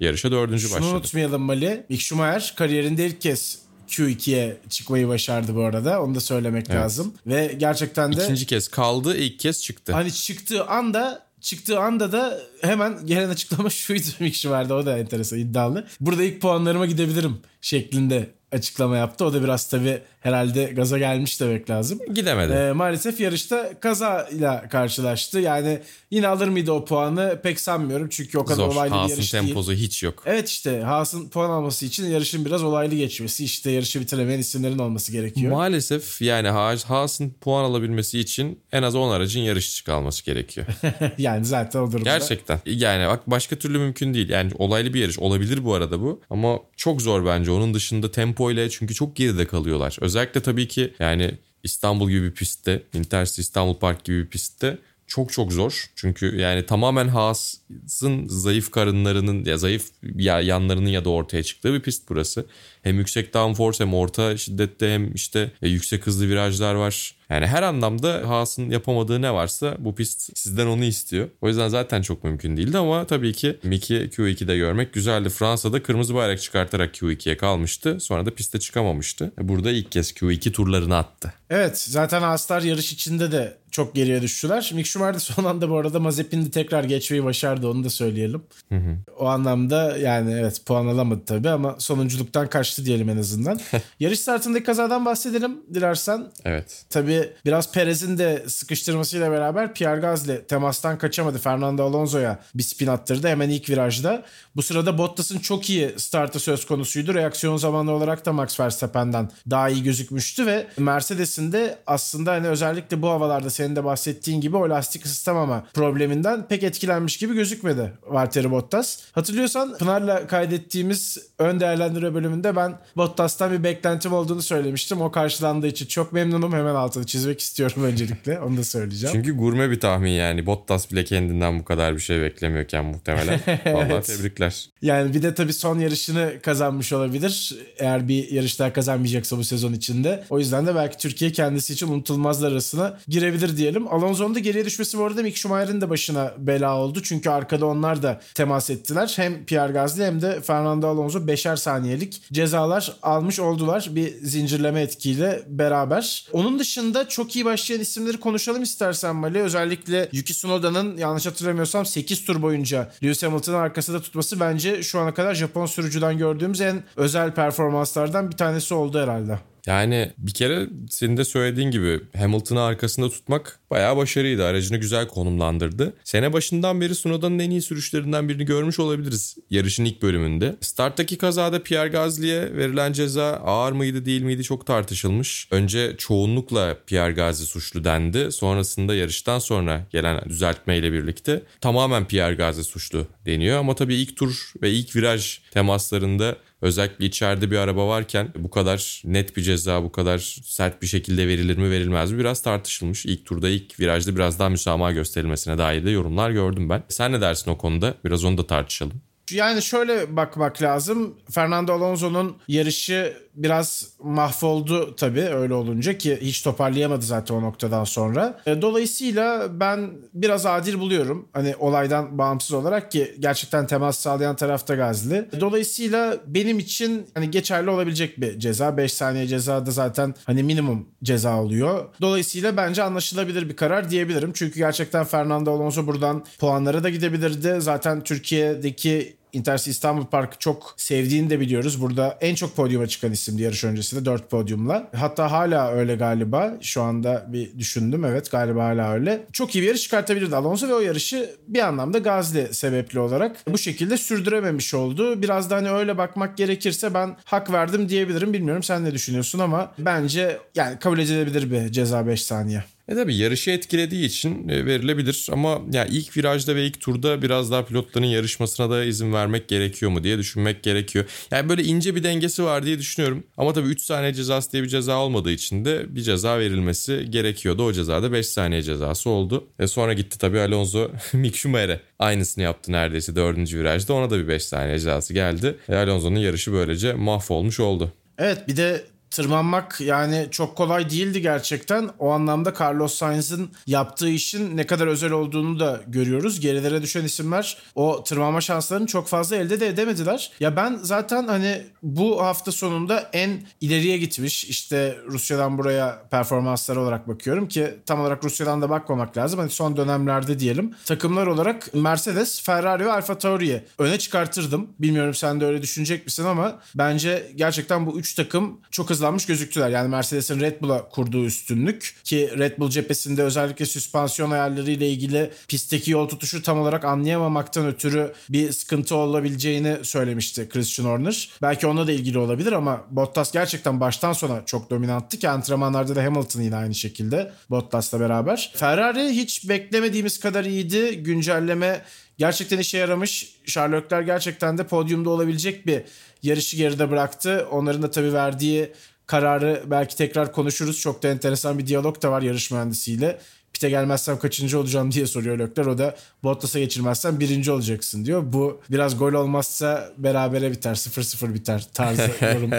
[0.00, 0.96] yarışa dördüncü Şunu başladı.
[0.96, 1.84] unutmayalım Mali.
[1.88, 6.03] Mick Schumacher kariyerinde ilk kez Q2'ye çıkmayı başardı bu arada.
[6.03, 6.81] Onu da söylemek evet.
[6.81, 7.14] lazım.
[7.27, 8.25] Ve gerçekten de...
[8.25, 9.92] İkinci kez kaldı, ilk kez çıktı.
[9.92, 14.75] Hani çıktığı anda çıktığı anda da hemen gelen açıklama şuydu Mick Schumacher'da.
[14.75, 15.87] O da enteresan iddialı.
[16.01, 19.25] Burada ilk puanlarıma gidebilirim şeklinde açıklama yaptı.
[19.25, 21.98] O da biraz tabii herhalde gaza gelmiş demek lazım.
[22.14, 22.52] Gidemedi.
[22.52, 25.40] Ee, maalesef yarışta kazayla karşılaştı.
[25.40, 25.78] Yani
[26.10, 28.08] yine alır mıydı o puanı pek sanmıyorum.
[28.10, 28.72] Çünkü o kadar Zor.
[28.72, 29.80] olaylı Haas'ın bir yarış temposu değil.
[29.82, 30.22] hiç yok.
[30.26, 33.44] Evet işte Haas'ın puan alması için yarışın biraz olaylı geçmesi.
[33.44, 35.52] işte yarışı bitiremeyen isimlerin olması gerekiyor.
[35.52, 40.66] Maalesef yani Haas'ın puan alabilmesi için en az 10 aracın yarış dışı kalması gerekiyor.
[41.18, 42.10] yani zaten o durumda.
[42.10, 42.60] Gerçekten.
[42.66, 44.28] Yani bak başka türlü mümkün değil.
[44.28, 46.20] Yani olaylı bir yarış olabilir bu arada bu.
[46.30, 47.50] Ama çok zor bence.
[47.50, 49.96] Onun dışında tempo ile çünkü çok geride kalıyorlar.
[50.00, 51.31] Özellikle tabii ki yani
[51.62, 55.85] İstanbul gibi bir pistte, Intercity İstanbul Park gibi bir pistte çok çok zor.
[55.95, 61.81] Çünkü yani tamamen Haas'ın zayıf karınlarının ya zayıf ya yanlarının ya da ortaya çıktığı bir
[61.81, 62.47] pist burası.
[62.83, 67.14] Hem yüksek downforce hem orta şiddette hem işte yüksek hızlı virajlar var.
[67.31, 71.29] Yani her anlamda Haas'ın yapamadığı ne varsa bu pist sizden onu istiyor.
[71.40, 75.29] O yüzden zaten çok mümkün değildi ama tabii ki Mickey Q2'de görmek güzeldi.
[75.29, 78.01] Fransa'da kırmızı bayrak çıkartarak Q2'ye kalmıştı.
[78.01, 79.33] Sonra da piste çıkamamıştı.
[79.38, 81.33] Burada ilk kez Q2 turlarını attı.
[81.51, 84.70] Evet zaten Haaslar yarış içinde de çok geriye düştüler.
[84.74, 88.42] Mick Schumacher de son anda bu arada Mazepin'i tekrar geçmeyi başardı onu da söyleyelim.
[88.68, 88.96] Hı hı.
[89.18, 93.60] O anlamda yani evet puan alamadı tabii ama sonunculuktan kaçtı diyelim en azından.
[94.00, 96.26] Yarış startındaki kazadan bahsedelim dilersen.
[96.44, 96.84] Evet.
[96.90, 101.38] Tabii biraz Perez'in de sıkıştırmasıyla beraber Pierre Gasly temastan kaçamadı.
[101.38, 104.22] Fernando Alonso'ya bir spin attırdı hemen ilk virajda.
[104.56, 107.14] Bu sırada Bottas'ın çok iyi startı söz konusuydu.
[107.14, 113.02] Reaksiyon zamanı olarak da Max Verstappen'den daha iyi gözükmüştü ve Mercedes'in de aslında hani özellikle
[113.02, 118.50] bu havalarda senin de bahsettiğin gibi o lastik ısıtamama probleminden pek etkilenmiş gibi gözükmedi Valtteri
[118.50, 118.98] Bottas.
[119.12, 125.00] Hatırlıyorsan Pınar'la kaydettiğimiz ön değerlendirme bölümünde ben Bottas'tan bir beklentim olduğunu söylemiştim.
[125.00, 126.53] O karşılandığı için çok memnunum.
[126.53, 128.40] Hemen altını çizmek istiyorum öncelikle.
[128.40, 129.16] Onu da söyleyeceğim.
[129.16, 130.46] Çünkü gurme bir tahmin yani.
[130.46, 133.40] Bottas bile kendinden bu kadar bir şey beklemiyorken muhtemelen.
[133.66, 134.07] Vallahi evet.
[134.07, 134.68] tebrikler.
[134.83, 137.57] Yani bir de tabii son yarışını kazanmış olabilir.
[137.79, 140.24] Eğer bir yarış daha kazanmayacaksa bu sezon içinde.
[140.31, 143.88] O yüzden de belki Türkiye kendisi için unutulmazlar arasına girebilir diyelim.
[143.88, 147.03] Alonso'nun da geriye düşmesi bu arada Mick Schumacher'in de başına bela oldu.
[147.03, 149.12] Çünkü arkada onlar da temas ettiler.
[149.17, 153.88] Hem Pierre Gasly hem de Fernando Alonso beşer saniyelik cezalar almış oldular.
[153.90, 156.29] Bir zincirleme etkiyle beraber.
[156.33, 159.43] Onun dışında çok iyi başlayan isimleri konuşalım istersen Mali.
[159.43, 165.14] Özellikle Yuki Tsunoda'nın yanlış hatırlamıyorsam 8 tur boyunca Lewis Hamilton'ın arkasında tutması bence şu ana
[165.14, 169.54] kadar Japon sürücüden gördüğümüz en özel performanslardan bir tanesi oldu herhalde.
[169.66, 174.44] Yani bir kere senin de söylediğin gibi Hamilton'ı arkasında tutmak bayağı başarıydı.
[174.44, 175.92] Aracını güzel konumlandırdı.
[176.05, 180.57] Sene başından beri Sunoda'nın en iyi sürüşlerinden birini görmüş olabiliriz yarışın ilk bölümünde.
[180.61, 185.48] Starttaki kazada Pierre Gasly'e verilen ceza ağır mıydı değil miydi çok tartışılmış.
[185.50, 188.33] Önce çoğunlukla Pierre Gasly suçlu dendi.
[188.33, 193.59] Sonrasında yarıştan sonra gelen düzeltmeyle birlikte tamamen Pierre Gasly suçlu deniyor.
[193.59, 199.03] Ama tabii ilk tur ve ilk viraj temaslarında Özellikle içeride bir araba varken bu kadar
[199.05, 203.07] net bir ceza bu kadar sert bir şekilde verilir mi verilmez mi biraz tartışılmış.
[203.07, 206.83] İlk turda ilk virajda biraz daha müsamaha gösterilmesine dair de yorumlar gördüm ben.
[206.88, 207.94] Sen ne dersin o konuda?
[208.05, 209.00] Biraz onu da tartışalım.
[209.31, 211.14] Yani şöyle bakmak lazım.
[211.31, 218.40] Fernando Alonso'nun yarışı biraz mahvoldu tabii öyle olunca ki hiç toparlayamadı zaten o noktadan sonra.
[218.47, 221.29] E, dolayısıyla ben biraz adil buluyorum.
[221.33, 225.29] Hani olaydan bağımsız olarak ki gerçekten temas sağlayan tarafta Gazli.
[225.40, 228.77] Dolayısıyla benim için hani geçerli olabilecek bir ceza.
[228.77, 231.85] 5 saniye ceza da zaten hani minimum ceza oluyor.
[232.01, 234.33] Dolayısıyla bence anlaşılabilir bir karar diyebilirim.
[234.35, 237.57] Çünkü gerçekten Fernando Alonso buradan puanlara da gidebilirdi.
[237.59, 241.83] Zaten Türkiye'deki Intercity İstanbul Park'ı çok sevdiğini de biliyoruz.
[241.83, 244.90] Burada en çok podyuma çıkan isimdi yarış öncesinde 4 podyumla.
[244.97, 246.55] Hatta hala öyle galiba.
[246.61, 249.27] Şu anda bir düşündüm evet galiba hala öyle.
[249.33, 253.59] Çok iyi bir yarış çıkartabilirdi Alonso ve o yarışı bir anlamda Gazli sebepli olarak bu
[253.59, 255.23] şekilde sürdürememiş oldu.
[255.23, 258.33] Biraz da hani öyle bakmak gerekirse ben hak verdim diyebilirim.
[258.33, 262.64] Bilmiyorum sen ne düşünüyorsun ama bence yani kabul edilebilir bir ceza 5 saniye.
[262.88, 267.51] E tabi yarışı etkilediği için e, verilebilir ama ya ilk virajda ve ilk turda biraz
[267.51, 271.05] daha pilotların yarışmasına da izin vermek gerekiyor mu diye düşünmek gerekiyor.
[271.31, 273.25] Yani böyle ince bir dengesi var diye düşünüyorum.
[273.37, 277.64] Ama tabii 3 saniye cezası diye bir ceza olmadığı için de bir ceza verilmesi gerekiyordu.
[277.64, 279.49] O cezada 5 saniye cezası oldu.
[279.61, 283.38] Ve sonra gitti tabii Alonso Mick Schumacher'e aynısını yaptı neredeyse 4.
[283.55, 283.94] virajda.
[283.94, 285.57] Ona da bir 5 saniye cezası geldi.
[285.68, 287.92] Ve Alonso'nun yarışı böylece mahvolmuş oldu.
[288.18, 291.90] Evet bir de tırmanmak yani çok kolay değildi gerçekten.
[291.98, 296.40] O anlamda Carlos Sainz'ın yaptığı işin ne kadar özel olduğunu da görüyoruz.
[296.40, 300.33] Gerilere düşen isimler o tırmanma şanslarını çok fazla elde de edemediler.
[300.40, 307.09] Ya ben zaten hani bu hafta sonunda en ileriye gitmiş işte Rusya'dan buraya performanslar olarak
[307.09, 309.40] bakıyorum ki tam olarak Rusya'dan da bakmamak lazım.
[309.40, 310.74] Hani son dönemlerde diyelim.
[310.85, 314.68] Takımlar olarak Mercedes, Ferrari ve Alfa Tauri'yi öne çıkartırdım.
[314.79, 319.27] Bilmiyorum sen de öyle düşünecek misin ama bence gerçekten bu üç takım çok hızlı hızlanmış
[319.27, 319.71] gözüktüler.
[319.71, 325.90] Yani Mercedes'in Red Bull'a kurduğu üstünlük ki Red Bull cephesinde özellikle süspansiyon ayarlarıyla ilgili pistteki
[325.90, 331.31] yol tutuşu tam olarak anlayamamaktan ötürü bir sıkıntı olabileceğini söylemişti Christian Horner.
[331.43, 336.05] Belki onunla da ilgili olabilir ama Bottas gerçekten baştan sona çok dominanttı ki antrenmanlarda da
[336.05, 338.53] Hamilton yine aynı şekilde Bottas'la beraber.
[338.57, 341.03] Ferrari hiç beklemediğimiz kadar iyiydi.
[341.03, 341.83] Güncelleme
[342.19, 343.37] gerçekten işe yaramış.
[343.47, 345.83] Sherlockler gerçekten de podyumda olabilecek bir
[346.23, 347.47] yarışı geride bıraktı.
[347.51, 348.73] Onların da tabii verdiği
[349.07, 350.81] kararı belki tekrar konuşuruz.
[350.81, 353.19] Çok da enteresan bir diyalog da var yarış mühendisiyle.
[353.53, 355.67] pite gelmezsem kaçıncı olacağım diye soruyor Lökler.
[355.67, 358.23] O da Bottas'a geçirmezsen birinci olacaksın diyor.
[358.33, 362.51] Bu biraz gol olmazsa berabere biter 0-0 biter tarzı yorum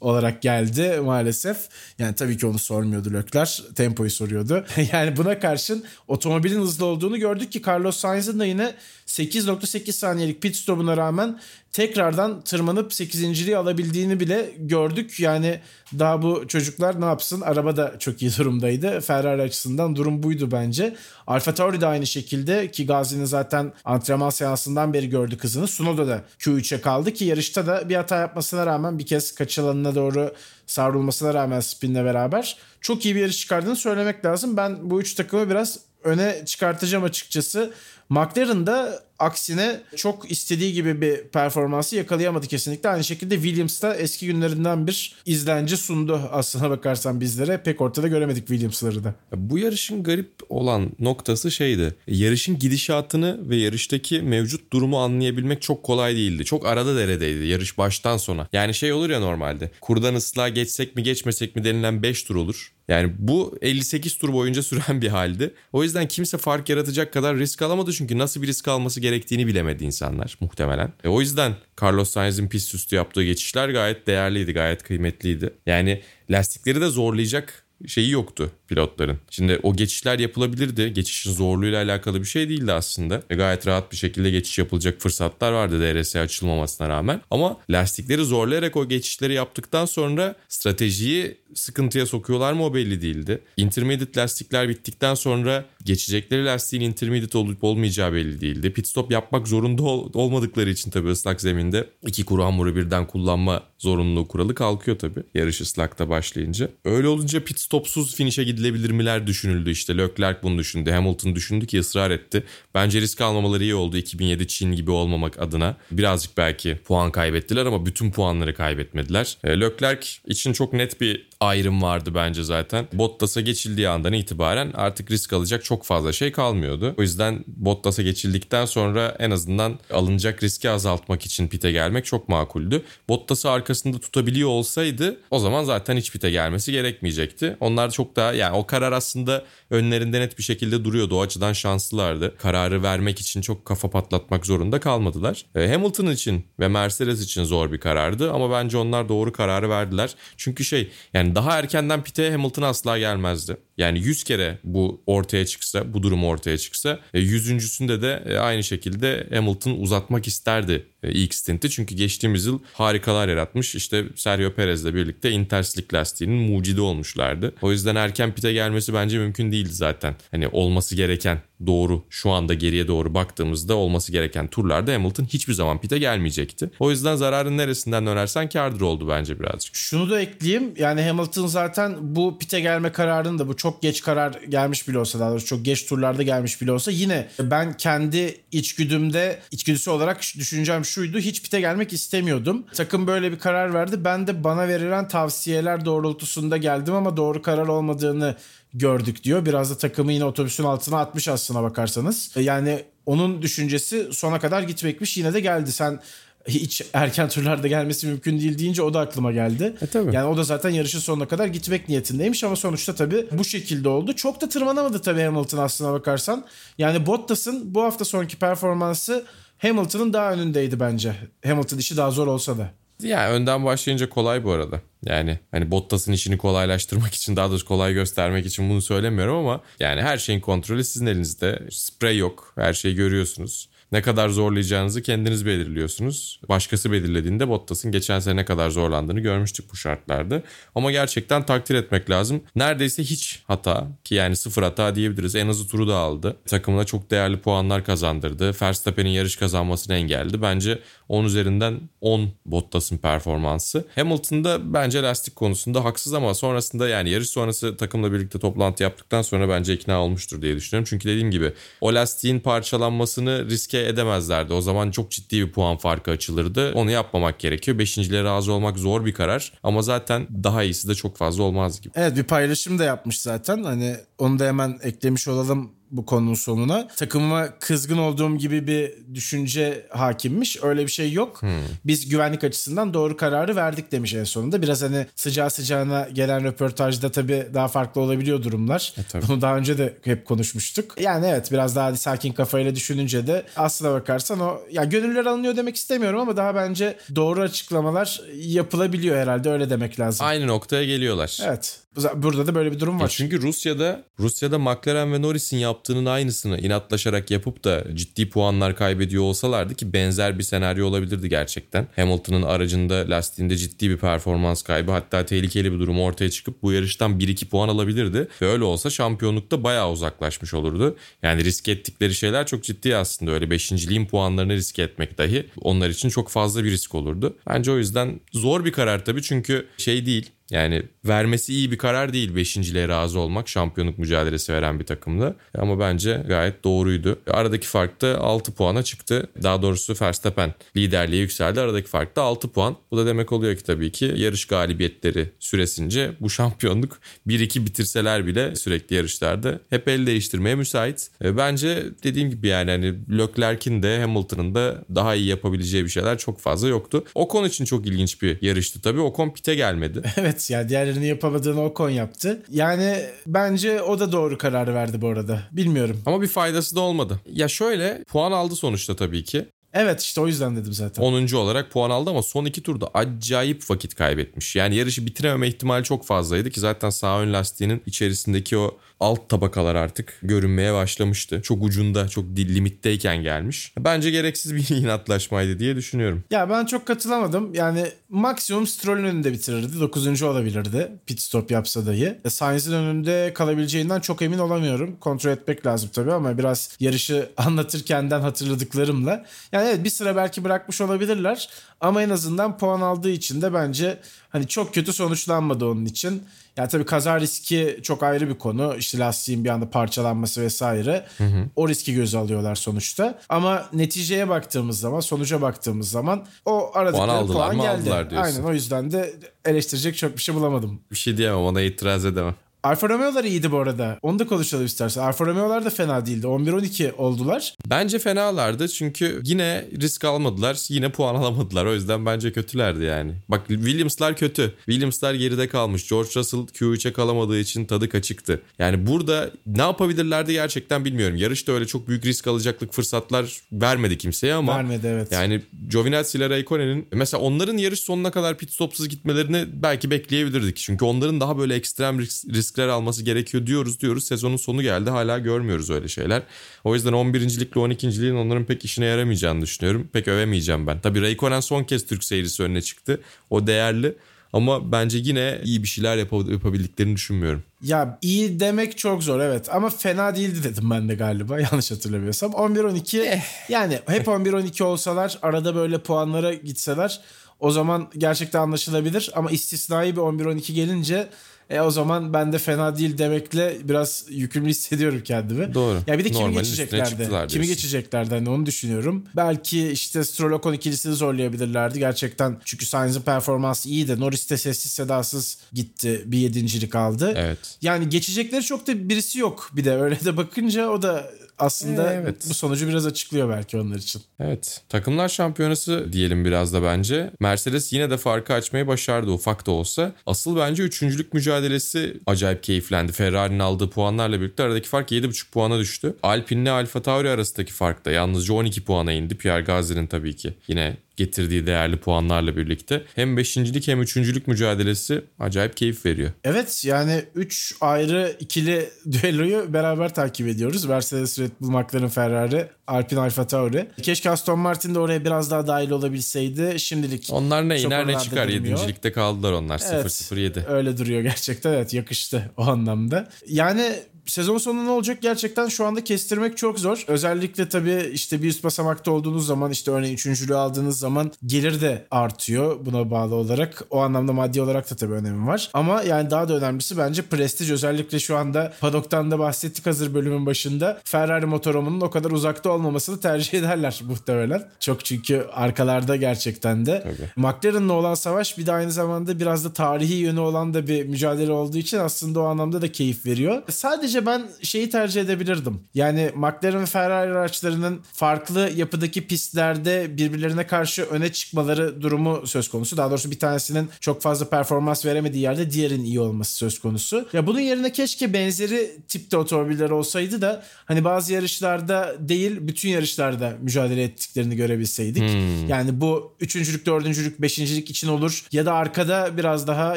[0.00, 1.68] olarak geldi maalesef.
[1.98, 3.62] Yani tabii ki onu sormuyordu Lökler.
[3.74, 4.66] Tempoyu soruyordu.
[4.92, 8.74] yani buna karşın otomobilin hızlı olduğunu gördük ki Carlos Sainz'ın da yine
[9.06, 11.40] 8.8 saniyelik pit stopuna rağmen
[11.74, 15.20] tekrardan tırmanıp 8.liği alabildiğini bile gördük.
[15.20, 15.60] Yani
[15.98, 17.40] daha bu çocuklar ne yapsın?
[17.40, 19.00] Araba da çok iyi durumdaydı.
[19.00, 20.96] Ferrari açısından durum buydu bence.
[21.26, 25.66] Alfa Tauri de aynı şekilde ki Gazi'nin zaten antrenman seansından beri gördük hızını.
[25.66, 29.94] Sunoda da Q3'e kaldı ki yarışta da bir hata yapmasına rağmen bir kez kaç alanına
[29.94, 30.34] doğru
[30.66, 34.56] savrulmasına rağmen spinle beraber çok iyi bir yarış çıkardığını söylemek lazım.
[34.56, 37.72] Ben bu üç takımı biraz öne çıkartacağım açıkçası.
[38.14, 42.88] McLaren da aksine çok istediği gibi bir performansı yakalayamadı kesinlikle.
[42.88, 47.62] Aynı şekilde Williams da eski günlerinden bir izlence sundu aslına bakarsan bizlere.
[47.62, 49.14] Pek ortada göremedik Williams'ları da.
[49.32, 51.94] Bu yarışın garip olan noktası şeydi.
[52.06, 56.44] Yarışın gidişatını ve yarıştaki mevcut durumu anlayabilmek çok kolay değildi.
[56.44, 58.48] Çok arada deredeydi yarış baştan sona.
[58.52, 59.70] Yani şey olur ya normalde.
[59.80, 62.72] Kurdan ıslığa geçsek mi geçmesek mi denilen 5 tur olur.
[62.88, 65.54] Yani bu 58 tur boyunca süren bir haldi.
[65.72, 69.84] O yüzden kimse fark yaratacak kadar risk alamadı çünkü nasıl bir risk alması gerektiğini bilemedi
[69.84, 70.92] insanlar muhtemelen.
[71.04, 75.54] E o yüzden Carlos Sainz'in pist üstü yaptığı geçişler gayet değerliydi, gayet kıymetliydi.
[75.66, 79.18] Yani lastikleri de zorlayacak şeyi yoktu pilotların.
[79.30, 80.92] Şimdi o geçişler yapılabilirdi.
[80.92, 83.22] Geçişin zorluğuyla alakalı bir şey değildi aslında.
[83.30, 87.20] Ve gayet rahat bir şekilde geçiş yapılacak fırsatlar vardı DRS açılmamasına rağmen.
[87.30, 93.40] Ama lastikleri zorlayarak o geçişleri yaptıktan sonra stratejiyi sıkıntıya sokuyorlar mı o belli değildi.
[93.56, 98.72] Intermediate lastikler bittikten sonra geçecekleri lastiğin intermediate olup olmayacağı belli değildi.
[98.72, 103.62] Pit stop yapmak zorunda ol- olmadıkları için tabii ıslak zeminde iki kuru hamuru birden kullanma
[103.78, 106.68] zorunluluğu kuralı kalkıyor tabii yarış ıslakta başlayınca.
[106.84, 109.96] Öyle olunca pit stopsuz finish'e gidilebilir miler düşünüldü işte.
[109.96, 110.90] Leclerc bunu düşündü.
[110.90, 112.44] Hamilton düşündü ki ısrar etti.
[112.74, 115.76] Bence risk almamaları iyi oldu 2007 Çin gibi olmamak adına.
[115.90, 119.36] Birazcık belki puan kaybettiler ama bütün puanları kaybetmediler.
[119.44, 122.88] E, Leclerc için çok net bir ayrım vardı bence zaten.
[122.92, 126.94] Bottas'a geçildiği andan itibaren artık risk alacak çok fazla şey kalmıyordu.
[126.98, 132.82] O yüzden Bottas'a geçildikten sonra en azından alınacak riski azaltmak için pite gelmek çok makuldü.
[133.08, 137.56] Bottas'ı arkasında tutabiliyor olsaydı o zaman zaten hiç pite gelmesi gerekmeyecekti.
[137.60, 141.16] Onlar çok daha yani o karar aslında önlerinde net bir şekilde duruyordu.
[141.16, 142.36] O açıdan şanslılardı.
[142.38, 145.44] Kararı vermek için çok kafa patlatmak zorunda kalmadılar.
[145.54, 150.14] E, Hamilton için ve Mercedes için zor bir karardı ama bence onlar doğru kararı verdiler.
[150.36, 153.56] Çünkü şey yani daha erkenden pite Hamilton asla gelmezdi.
[153.78, 158.64] Yani 100 kere bu ortaya çıksa, bu durum ortaya çıksa, e, yüzüncüsünde de e, aynı
[158.64, 161.70] şekilde Hamilton uzatmak isterdi e, ilk stinti.
[161.70, 163.74] Çünkü geçtiğimiz yıl harikalar yaratmış.
[163.74, 167.54] İşte Sergio Perez'le birlikte Interslick lastiğinin mucidi olmuşlardı.
[167.62, 170.14] O yüzden erken pite gelmesi bence mümkün değildi zaten.
[170.30, 175.80] Hani olması gereken doğru şu anda geriye doğru baktığımızda olması gereken turlarda Hamilton hiçbir zaman
[175.80, 176.70] pite gelmeyecekti.
[176.78, 179.76] O yüzden zararın neresinden dönersen kardır oldu bence birazcık.
[179.76, 180.74] Şunu da ekleyeyim.
[180.78, 185.18] Yani Hamilton zaten bu pite gelme kararını da bu çok geç karar gelmiş bile olsa
[185.18, 190.84] daha doğrusu çok geç turlarda gelmiş bile olsa yine ben kendi içgüdümde içgüdüsü olarak düşüneceğim
[190.84, 191.18] şuydu.
[191.18, 192.64] Hiç pite gelmek istemiyordum.
[192.74, 194.04] Takım böyle bir karar verdi.
[194.04, 198.36] Ben de bana verilen tavsiyeler doğrultusunda geldim ama doğru karar olmadığını
[198.74, 199.46] gördük diyor.
[199.46, 202.30] Biraz da takımı yine otobüsün altına atmış aslına bakarsanız.
[202.36, 205.72] Yani onun düşüncesi sona kadar gitmekmiş yine de geldi.
[205.72, 206.00] Sen
[206.48, 209.74] hiç erken turlarda gelmesi mümkün değil deyince o da aklıma geldi.
[209.80, 210.14] E, tabii.
[210.14, 214.12] Yani o da zaten yarışın sonuna kadar gitmek niyetindeymiş ama sonuçta tabii bu şekilde oldu.
[214.12, 216.46] Çok da tırmanamadı tabii Hamilton aslına bakarsan.
[216.78, 219.24] Yani Bottas'ın bu hafta sonki performansı
[219.58, 221.14] Hamilton'ın daha önündeydi bence.
[221.46, 222.70] Hamilton işi daha zor olsa da.
[223.02, 224.80] Ya önden başlayınca kolay bu arada.
[225.04, 230.02] Yani hani Bottas'ın işini kolaylaştırmak için daha doğrusu kolay göstermek için bunu söylemiyorum ama yani
[230.02, 231.62] her şeyin kontrolü sizin elinizde.
[231.70, 232.52] Sprey yok.
[232.54, 233.68] Her şeyi görüyorsunuz.
[233.94, 236.40] Ne kadar zorlayacağınızı kendiniz belirliyorsunuz.
[236.48, 240.42] Başkası belirlediğinde Bottas'ın geçen sene ne kadar zorlandığını görmüştük bu şartlarda.
[240.74, 242.42] Ama gerçekten takdir etmek lazım.
[242.56, 245.34] Neredeyse hiç hata ki yani sıfır hata diyebiliriz.
[245.34, 246.36] En azı turu da aldı.
[246.46, 248.52] Takımına çok değerli puanlar kazandırdı.
[248.62, 250.42] Verstappen'in yarış kazanmasını engelledi.
[250.42, 250.78] Bence
[251.08, 253.84] 10 üzerinden 10 Bottas'ın performansı.
[253.94, 259.48] Hamilton'da bence lastik konusunda haksız ama sonrasında yani yarış sonrası takımla birlikte toplantı yaptıktan sonra
[259.48, 260.86] bence ikna olmuştur diye düşünüyorum.
[260.90, 264.52] Çünkü dediğim gibi o lastiğin parçalanmasını riske edemezlerdi.
[264.52, 266.72] O zaman çok ciddi bir puan farkı açılırdı.
[266.74, 267.78] Onu yapmamak gerekiyor.
[267.78, 271.92] Beşinciliğe razı olmak zor bir karar ama zaten daha iyisi de çok fazla olmaz gibi.
[271.96, 273.64] Evet bir paylaşım da yapmış zaten.
[273.64, 276.88] Hani onu da hemen eklemiş olalım bu konunun sonuna.
[276.88, 280.62] Takımıma kızgın olduğum gibi bir düşünce hakimmiş.
[280.62, 281.42] Öyle bir şey yok.
[281.42, 281.50] Hmm.
[281.84, 284.62] Biz güvenlik açısından doğru kararı verdik demiş en sonunda.
[284.62, 288.94] Biraz hani sıcağı sıcağına gelen röportajda tabii daha farklı olabiliyor durumlar.
[289.14, 291.00] E, Bunu daha önce de hep konuşmuştuk.
[291.00, 295.76] Yani evet biraz daha sakin kafayla düşününce de aslına bakarsan o ya gönüller alınıyor demek
[295.76, 300.26] istemiyorum ama daha bence doğru açıklamalar yapılabiliyor herhalde öyle demek lazım.
[300.26, 301.38] Aynı noktaya geliyorlar.
[301.44, 301.83] Evet.
[302.16, 303.02] Burada da böyle bir durum var.
[303.02, 309.22] Ya çünkü Rusya'da Rusya'da McLaren ve Norris'in yaptığının aynısını inatlaşarak yapıp da ciddi puanlar kaybediyor
[309.22, 311.86] olsalardı ki benzer bir senaryo olabilirdi gerçekten.
[311.96, 317.20] Hamilton'ın aracında lastiğinde ciddi bir performans kaybı hatta tehlikeli bir durum ortaya çıkıp bu yarıştan
[317.20, 318.28] 1-2 puan alabilirdi.
[318.42, 320.96] Ve öyle olsa şampiyonlukta bayağı uzaklaşmış olurdu.
[321.22, 323.30] Yani risk ettikleri şeyler çok ciddi aslında.
[323.30, 327.36] Öyle 5.liğin puanlarını risk etmek dahi onlar için çok fazla bir risk olurdu.
[327.48, 332.12] Bence o yüzden zor bir karar tabii çünkü şey değil yani vermesi iyi bir karar
[332.12, 335.36] değil beşinciliğe razı olmak şampiyonluk mücadelesi veren bir takımda.
[335.58, 337.18] Ama bence gayet doğruydu.
[337.30, 339.28] Aradaki fark da 6 puana çıktı.
[339.42, 341.60] Daha doğrusu Verstappen liderliğe yükseldi.
[341.60, 342.76] Aradaki fark da 6 puan.
[342.90, 348.56] Bu da demek oluyor ki tabii ki yarış galibiyetleri süresince bu şampiyonluk 1-2 bitirseler bile
[348.56, 351.10] sürekli yarışlarda hep el değiştirmeye müsait.
[351.24, 356.18] E, bence dediğim gibi yani hani Leclerc'in de Hamilton'ın da daha iyi yapabileceği bir şeyler
[356.18, 357.04] çok fazla yoktu.
[357.14, 359.00] Ocon için çok ilginç bir yarıştı tabii.
[359.00, 360.02] Ocon pite gelmedi.
[360.16, 362.42] Evet Evet yani diğerlerini yapamadığını Ocon yaptı.
[362.50, 365.42] Yani bence o da doğru kararı verdi bu arada.
[365.52, 366.02] Bilmiyorum.
[366.06, 367.20] Ama bir faydası da olmadı.
[367.26, 369.46] Ya şöyle puan aldı sonuçta tabii ki.
[369.74, 371.02] Evet işte o yüzden dedim zaten.
[371.02, 371.32] 10.
[371.34, 374.56] olarak puan aldı ama son iki turda acayip vakit kaybetmiş.
[374.56, 379.74] Yani yarışı bitirememe ihtimali çok fazlaydı ki zaten sağ ön lastiğinin içerisindeki o alt tabakalar
[379.74, 381.42] artık görünmeye başlamıştı.
[381.42, 383.72] Çok ucunda, çok limitteyken gelmiş.
[383.78, 386.24] Bence gereksiz bir inatlaşmaydı diye düşünüyorum.
[386.30, 387.54] Ya ben çok katılamadım.
[387.54, 389.80] Yani maksimum Stroll'ün önünde bitirirdi.
[389.80, 390.22] 9.
[390.22, 392.18] olabilirdi pit stop yapsa dahi.
[392.24, 394.96] E, Sainz'in önünde kalabileceğinden çok emin olamıyorum.
[395.00, 399.24] Kontrol etmek lazım tabii ama biraz yarışı anlatırkenden hatırladıklarımla.
[399.52, 401.48] Yani evet bir sıra belki bırakmış olabilirler
[401.80, 403.98] ama en azından puan aldığı için de bence
[404.28, 406.22] hani çok kötü sonuçlanmadı onun için.
[406.56, 408.74] Yani tabii kaza riski çok ayrı bir konu.
[408.78, 411.06] İşte lastiğin bir anda parçalanması vesaire.
[411.18, 411.44] Hı hı.
[411.56, 413.18] O riski göze alıyorlar sonuçta.
[413.28, 417.84] Ama neticeye baktığımız zaman, sonuca baktığımız zaman o aradıkları puan, puan geldi.
[417.84, 418.16] Diyorsun.
[418.16, 420.80] Aynen o yüzden de eleştirecek çok bir şey bulamadım.
[420.90, 422.34] Bir şey diyemem ona itiraz edemem.
[422.64, 423.98] Alfa Romeo'lar iyiydi bu arada.
[424.02, 425.02] Onu da konuşalım istersen.
[425.02, 426.26] Alfa Romeo'lar da fena değildi.
[426.26, 427.54] 11-12 oldular.
[427.66, 430.58] Bence fenalardı çünkü yine risk almadılar.
[430.68, 431.66] Yine puan alamadılar.
[431.66, 433.12] O yüzden bence kötülerdi yani.
[433.28, 434.54] Bak Williams'lar kötü.
[434.66, 435.88] Williams'lar geride kalmış.
[435.88, 438.42] George Russell Q3'e kalamadığı için tadı kaçıktı.
[438.58, 441.16] Yani burada ne yapabilirlerdi gerçekten bilmiyorum.
[441.16, 444.56] Yarışta öyle çok büyük risk alacaklık fırsatlar vermedi kimseye ama.
[444.56, 445.12] Vermedi evet.
[445.12, 450.56] Yani Giovinazzi ile Raikkonen'in mesela onların yarış sonuna kadar pit stopsuz gitmelerini belki bekleyebilirdik.
[450.56, 454.04] Çünkü onların daha böyle ekstrem risk, risk riskler alması gerekiyor diyoruz diyoruz.
[454.04, 456.22] Sezonun sonu geldi hala görmüyoruz öyle şeyler.
[456.64, 457.20] O yüzden 11.
[457.20, 458.02] lig ile 12.
[458.02, 459.88] ligin onların pek işine yaramayacağını düşünüyorum.
[459.92, 460.80] Pek övemeyeceğim ben.
[460.80, 463.00] Tabii Raikkonen son kez Türk seyircisi önüne çıktı.
[463.30, 463.96] O değerli.
[464.32, 467.42] Ama bence yine iyi bir şeyler yap- yapabildiklerini düşünmüyorum.
[467.62, 472.32] Ya iyi demek çok zor evet ama fena değildi dedim ben de galiba yanlış hatırlamıyorsam.
[472.32, 473.22] 11-12 eh.
[473.48, 477.00] yani hep 11-12 olsalar arada böyle puanlara gitseler
[477.40, 481.08] o zaman gerçekten anlaşılabilir ama istisnai bir 11-12 gelince
[481.50, 485.54] e o zaman ben de fena değil demekle biraz yükümlü hissediyorum kendimi.
[485.54, 485.78] Doğru.
[485.86, 487.08] Ya bir de kimi geçeceklerdi?
[487.28, 489.04] Kimi geçeceklerdi hani onu düşünüyorum.
[489.16, 492.36] Belki işte Stroll Ocon ikilisini zorlayabilirlerdi gerçekten.
[492.44, 494.00] Çünkü Sainz'in performansı iyiydi.
[494.00, 496.02] Norris de sessiz sedasız gitti.
[496.06, 497.12] Bir yedincilik aldı.
[497.16, 497.38] Evet.
[497.62, 499.50] Yani geçecekleri çok da birisi yok.
[499.52, 502.16] Bir de öyle de bakınca o da aslında ee, evet.
[502.28, 504.02] bu sonucu biraz açıklıyor belki onlar için.
[504.20, 504.62] Evet.
[504.68, 507.10] Takımlar şampiyonası diyelim biraz da bence.
[507.20, 509.92] Mercedes yine de farkı açmayı başardı ufak da olsa.
[510.06, 512.92] Asıl bence üçüncülük mücadelesi acayip keyiflendi.
[512.92, 515.96] Ferrari'nin aldığı puanlarla birlikte aradaki fark 7,5 puana düştü.
[516.02, 519.14] Alpine ile Alfa Tauri arasındaki fark da yalnızca 12 puana indi.
[519.14, 525.56] Pierre Gasly'nin tabii ki yine getirdiği değerli puanlarla birlikte hem beşincilik hem üçüncülük mücadelesi acayip
[525.56, 526.10] keyif veriyor.
[526.24, 530.64] Evet yani 3 ayrı ikili düelloyu beraber takip ediyoruz.
[530.64, 533.66] Mercedes, Red Bull, McLaren, Ferrari, Alpine, Alfa Tauri.
[533.82, 536.60] Keşke Aston Martin de oraya biraz daha dahil olabilseydi.
[536.60, 538.28] Şimdilik Onlar ne iner ne çıkar.
[538.28, 539.62] Yedincilikte kaldılar onlar.
[539.72, 540.46] Evet, 0-0-7.
[540.46, 541.52] Öyle duruyor gerçekten.
[541.52, 543.08] Evet yakıştı o anlamda.
[543.26, 543.76] Yani
[544.06, 546.84] sezon sonu ne olacak gerçekten şu anda kestirmek çok zor.
[546.88, 551.86] Özellikle tabii işte bir üst basamakta olduğunuz zaman işte örneğin üçüncülüğü aldığınız zaman gelir de
[551.90, 553.64] artıyor buna bağlı olarak.
[553.70, 555.50] O anlamda maddi olarak da tabii önemi var.
[555.54, 560.26] Ama yani daha da önemlisi bence prestij özellikle şu anda Padok'tan da bahsettik hazır bölümün
[560.26, 560.80] başında.
[560.84, 564.48] Ferrari motorumunun o kadar uzakta olmamasını tercih ederler muhtemelen.
[564.60, 566.80] Çok çünkü arkalarda gerçekten de.
[566.82, 567.26] Tabii.
[567.26, 571.32] McLaren'la olan savaş bir de aynı zamanda biraz da tarihi yönü olan da bir mücadele
[571.32, 573.42] olduğu için aslında o anlamda da keyif veriyor.
[573.50, 575.60] Sadece Sadece ben şeyi tercih edebilirdim.
[575.74, 582.76] Yani McLaren ve Ferrari araçlarının farklı yapıdaki pistlerde birbirlerine karşı öne çıkmaları durumu söz konusu.
[582.76, 587.08] Daha doğrusu bir tanesinin çok fazla performans veremediği yerde diğerinin iyi olması söz konusu.
[587.12, 593.36] Ya bunun yerine keşke benzeri tipte otomobiller olsaydı da hani bazı yarışlarda değil bütün yarışlarda
[593.40, 595.02] mücadele ettiklerini görebilseydik.
[595.02, 595.48] Hmm.
[595.48, 599.76] Yani bu üçüncülük, dördüncülük, beşincilik için olur ya da arkada biraz daha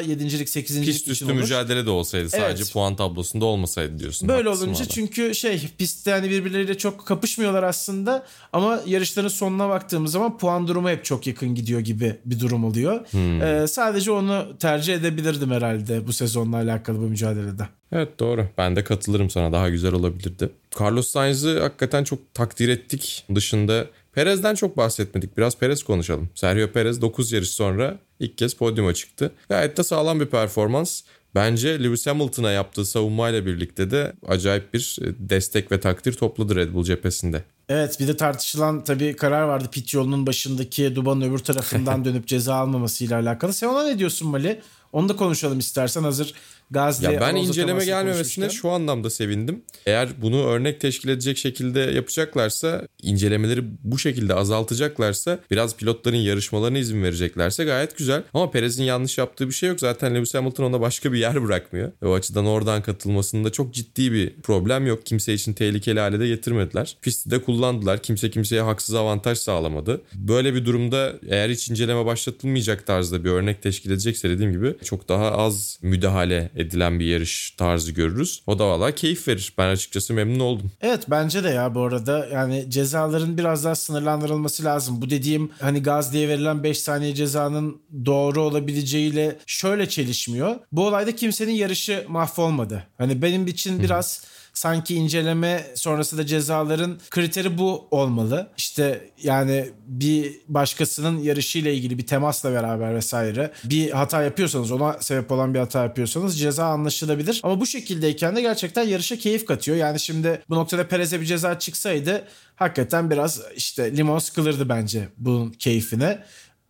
[0.00, 1.34] yedincilik, sekizincilik Pist için üstü olur.
[1.34, 2.72] mücadele de olsaydı sadece Evet.
[2.72, 4.07] puan tablosunda olmasaydı diyorsun.
[4.22, 4.88] Böyle Haklısın olunca valla.
[4.88, 10.88] çünkü şey pistte hani birbirleriyle çok kapışmıyorlar aslında ama yarışların sonuna baktığımız zaman puan durumu
[10.90, 13.00] hep çok yakın gidiyor gibi bir durum oluyor.
[13.10, 13.42] Hmm.
[13.42, 17.68] Ee, sadece onu tercih edebilirdim herhalde bu sezonla alakalı bu mücadelede.
[17.92, 18.46] Evet doğru.
[18.58, 19.52] Ben de katılırım sana.
[19.52, 20.50] Daha güzel olabilirdi.
[20.80, 23.24] Carlos Sainz'ı hakikaten çok takdir ettik.
[23.34, 25.38] Dışında Perez'den çok bahsetmedik.
[25.38, 26.28] Biraz Perez konuşalım.
[26.34, 29.32] Sergio Perez 9 yarış sonra ilk kez podyuma çıktı.
[29.48, 31.02] Gayet de sağlam bir performans.
[31.34, 36.74] Bence Lewis Hamilton'a yaptığı savunmayla birlikte de acayip bir e, destek ve takdir topladı Red
[36.74, 37.44] Bull cephesinde.
[37.68, 42.54] Evet bir de tartışılan tabii karar vardı pit yolunun başındaki dubanın öbür tarafından dönüp ceza
[42.54, 43.52] almamasıyla alakalı.
[43.52, 44.60] Sen ona ne diyorsun Mali?
[44.92, 46.34] Onu da konuşalım istersen hazır
[46.70, 49.62] Gazli Ya ben inceleme gelmemesine şu anlamda sevindim.
[49.86, 57.02] Eğer bunu örnek teşkil edecek şekilde yapacaklarsa, incelemeleri bu şekilde azaltacaklarsa, biraz pilotların yarışmalarına izin
[57.02, 58.22] vereceklerse gayet güzel.
[58.34, 59.80] Ama Perez'in yanlış yaptığı bir şey yok.
[59.80, 61.92] Zaten Lewis Hamilton ona başka bir yer bırakmıyor.
[62.04, 65.06] O açıdan oradan katılmasında çok ciddi bir problem yok.
[65.06, 66.96] Kimse için tehlikeli hale de getirmediler.
[67.02, 68.02] Pisti de kullandılar.
[68.02, 70.00] Kimse kimseye haksız avantaj sağlamadı.
[70.14, 75.08] Böyle bir durumda eğer hiç inceleme başlatılmayacak tarzda bir örnek teşkil edecekse dediğim gibi çok
[75.08, 78.42] daha az müdahale edilen bir yarış tarzı görürüz.
[78.46, 79.52] O da valla keyif verir.
[79.58, 80.70] Ben açıkçası memnun oldum.
[80.80, 85.02] Evet bence de ya bu arada yani cezaların biraz daha sınırlandırılması lazım.
[85.02, 90.56] Bu dediğim hani gaz diye verilen 5 saniye cezanın doğru olabileceğiyle şöyle çelişmiyor.
[90.72, 92.84] Bu olayda kimsenin yarışı mahvolmadı.
[92.98, 94.22] Hani benim için biraz
[94.58, 98.50] sanki inceleme sonrası da cezaların kriteri bu olmalı.
[98.56, 105.32] İşte yani bir başkasının yarışıyla ilgili bir temasla beraber vesaire bir hata yapıyorsanız ona sebep
[105.32, 107.40] olan bir hata yapıyorsanız ceza anlaşılabilir.
[107.42, 109.76] Ama bu şekildeyken de gerçekten yarışa keyif katıyor.
[109.76, 112.24] Yani şimdi bu noktada Perez'e bir ceza çıksaydı
[112.56, 116.24] hakikaten biraz işte limon sıkılırdı bence bunun keyfine.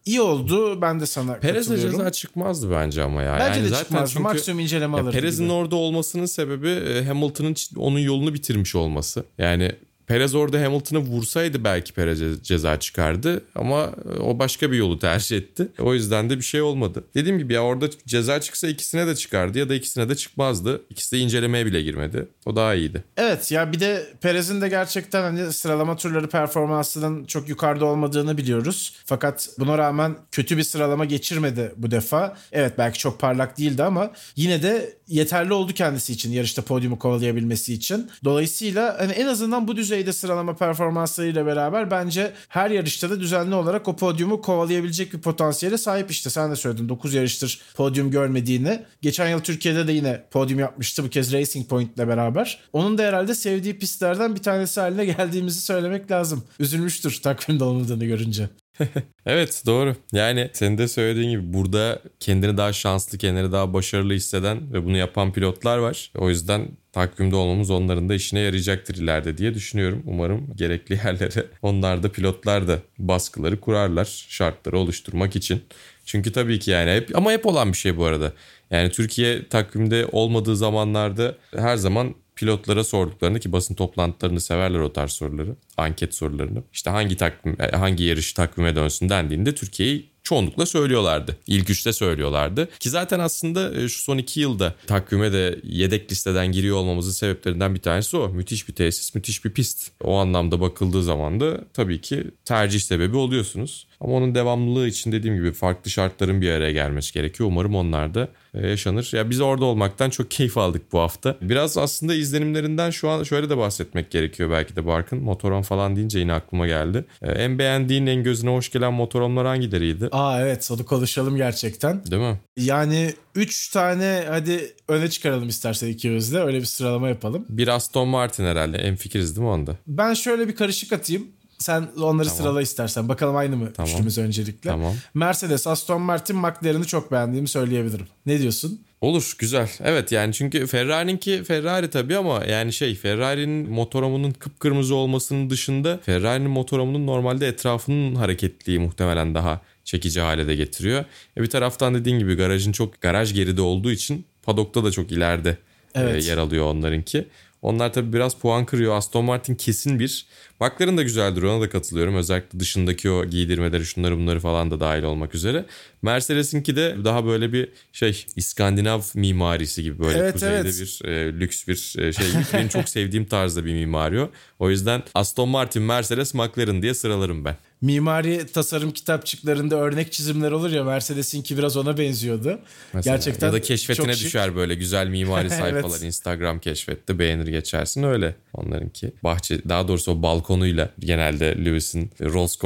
[0.07, 0.83] İyi oldu.
[0.83, 3.37] Ben de sana Perez'e ceza çıkmazdı bence ama ya.
[3.41, 4.09] Bence yani de zaten çıkmazdı.
[4.13, 9.25] çünkü- Maksimum inceleme alırdı Perez'in orada olmasının sebebi e, Hamilton'ın onun yolunu bitirmiş olması.
[9.39, 9.73] Yani
[10.09, 15.37] Perez orada Hamilton'ı vursaydı belki Perez'e ceza çıkardı ama e, o başka bir yolu tercih
[15.37, 15.69] etti.
[15.79, 17.05] O yüzden de bir şey olmadı.
[17.15, 20.83] Dediğim gibi ya orada ceza çıksa ikisine de çıkardı ya da ikisine de çıkmazdı.
[20.91, 22.29] İkisi de incelemeye bile girmedi.
[22.47, 23.05] O daha iyiydi.
[23.17, 28.95] Evet ya bir de Perez'in de gerçekten hani sıralama turları performansının çok yukarıda olmadığını biliyoruz.
[29.05, 32.37] Fakat buna rağmen kötü bir sıralama geçirmedi bu defa.
[32.53, 37.75] Evet belki çok parlak değildi ama yine de yeterli oldu kendisi için yarışta podyumu kovalayabilmesi
[37.75, 38.11] için.
[38.25, 43.89] Dolayısıyla hani en azından bu düzeyde sıralama performanslarıyla beraber bence her yarışta da düzenli olarak
[43.89, 46.31] o podyumu kovalayabilecek bir potansiyele sahip işte.
[46.31, 48.83] Sen de söyledin 9 yarıştır podyum görmediğini.
[49.03, 52.59] Geçen yıl Türkiye'de de yine podyum yapmıştı bu kez Racing Point ile beraber.
[52.73, 56.45] Onun da herhalde sevdiği pistlerden bir tanesi haline geldiğimizi söylemek lazım.
[56.59, 58.49] Üzülmüştür takvimde olmadığını görünce.
[59.26, 59.97] Evet doğru.
[60.12, 64.97] Yani senin de söylediğin gibi burada kendini daha şanslı, kendini daha başarılı hisseden ve bunu
[64.97, 66.12] yapan pilotlar var.
[66.18, 70.03] O yüzden takvimde olmamız onların da işine yarayacaktır ileride diye düşünüyorum.
[70.07, 75.62] Umarım gerekli yerlere onlar da pilotlar da baskıları kurarlar şartları oluşturmak için.
[76.05, 78.33] Çünkü tabii ki yani hep ama hep olan bir şey bu arada.
[78.70, 85.12] Yani Türkiye takvimde olmadığı zamanlarda her zaman pilotlara sorduklarını ki basın toplantılarını severler o tarz
[85.12, 85.57] soruları.
[85.76, 86.62] Anket sorularını.
[86.72, 91.36] İşte hangi takvim e, hangi yarış takvime dönsün dendiğinde Türkiye'yi çoğunlukla söylüyorlardı.
[91.47, 92.68] İlk üçte söylüyorlardı.
[92.80, 97.74] Ki zaten aslında e, şu son iki yılda takvime de yedek listeden giriyor olmamızın sebeplerinden
[97.74, 98.28] bir tanesi o.
[98.28, 99.91] Müthiş bir tesis, müthiş bir pist.
[100.03, 103.86] O anlamda bakıldığı zaman da tabii ki tercih sebebi oluyorsunuz.
[104.01, 107.49] Ama onun devamlılığı için dediğim gibi farklı şartların bir araya gelmesi gerekiyor.
[107.49, 109.11] Umarım onlar da e, yaşanır.
[109.13, 111.37] Ya biz orada olmaktan çok keyif aldık bu hafta.
[111.43, 115.23] Biraz aslında izlenimlerinden şu an şöyle de bahsetmek gerekiyor belki de Barkın.
[115.23, 117.05] Motoron falan deyince yine aklıma geldi.
[117.23, 120.09] E, En beğendiğin, en gözüne hoş gelen motoronlar hangileriydi?
[120.13, 122.07] Aa evet onu konuşalım gerçekten.
[122.07, 122.41] Değil mi?
[122.57, 127.47] Yani 3 tane hadi öne çıkaralım istersen ikimiz de öyle bir sıralama yapalım.
[127.49, 128.79] Bir Aston Martin herhalde.
[128.79, 129.77] En fikiriz değil mi onda?
[129.87, 131.27] Ben şöyle bir karışık atayım.
[131.59, 133.09] Sen onları sırala istersen.
[133.09, 133.91] Bakalım aynı mı Tamam.
[133.93, 134.71] üçlümüz öncelikle.
[134.71, 134.95] Tamam.
[135.15, 138.07] Mercedes, Aston Martin, McLaren'ı çok beğendiğimi söyleyebilirim.
[138.27, 138.81] Ne diyorsun?
[139.01, 139.71] Olur güzel.
[139.85, 146.51] Evet yani çünkü Ferrari'ninki Ferrari tabii ama yani şey Ferrari'nin motorumunun kıpkırmızı olmasının dışında Ferrari'nin
[146.51, 151.05] motorumunun normalde etrafının hareketliği muhtemelen daha çekici hale de getiriyor.
[151.37, 155.57] E bir taraftan dediğin gibi garajın çok garaj geride olduğu için padokta da çok ileride
[155.95, 156.27] Evet.
[156.27, 157.29] yer alıyor onlarınki.
[157.63, 158.97] Onlar tabii biraz puan kırıyor.
[158.97, 160.27] Aston Martin kesin bir.
[160.61, 162.17] McLaren da güzeldir ona da katılıyorum.
[162.17, 165.65] Özellikle dışındaki o giydirmeleri şunları bunları falan da dahil olmak üzere.
[166.03, 170.81] Mercedes'inki de daha böyle bir şey İskandinav mimarisi gibi böyle Evet, kuzeyde evet.
[170.81, 172.27] bir e, lüks bir e, şey.
[172.53, 174.31] Benim çok sevdiğim tarzda bir mimari o.
[174.59, 177.57] O yüzden Aston Martin, Mercedes, McLaren diye sıralarım ben.
[177.81, 182.59] Mimari tasarım kitapçıklarında örnek çizimler olur ya Mercedes'inki biraz ona benziyordu.
[182.93, 183.17] Mesela.
[183.17, 185.59] Gerçekten ya da keşfetine düşer böyle güzel mimari Evet.
[185.59, 189.13] sayfalar Instagram keşfette beğenir geçersin öyle onlarınki.
[189.25, 192.11] Bahçe daha doğrusu o balkonuyla genelde Lewis'in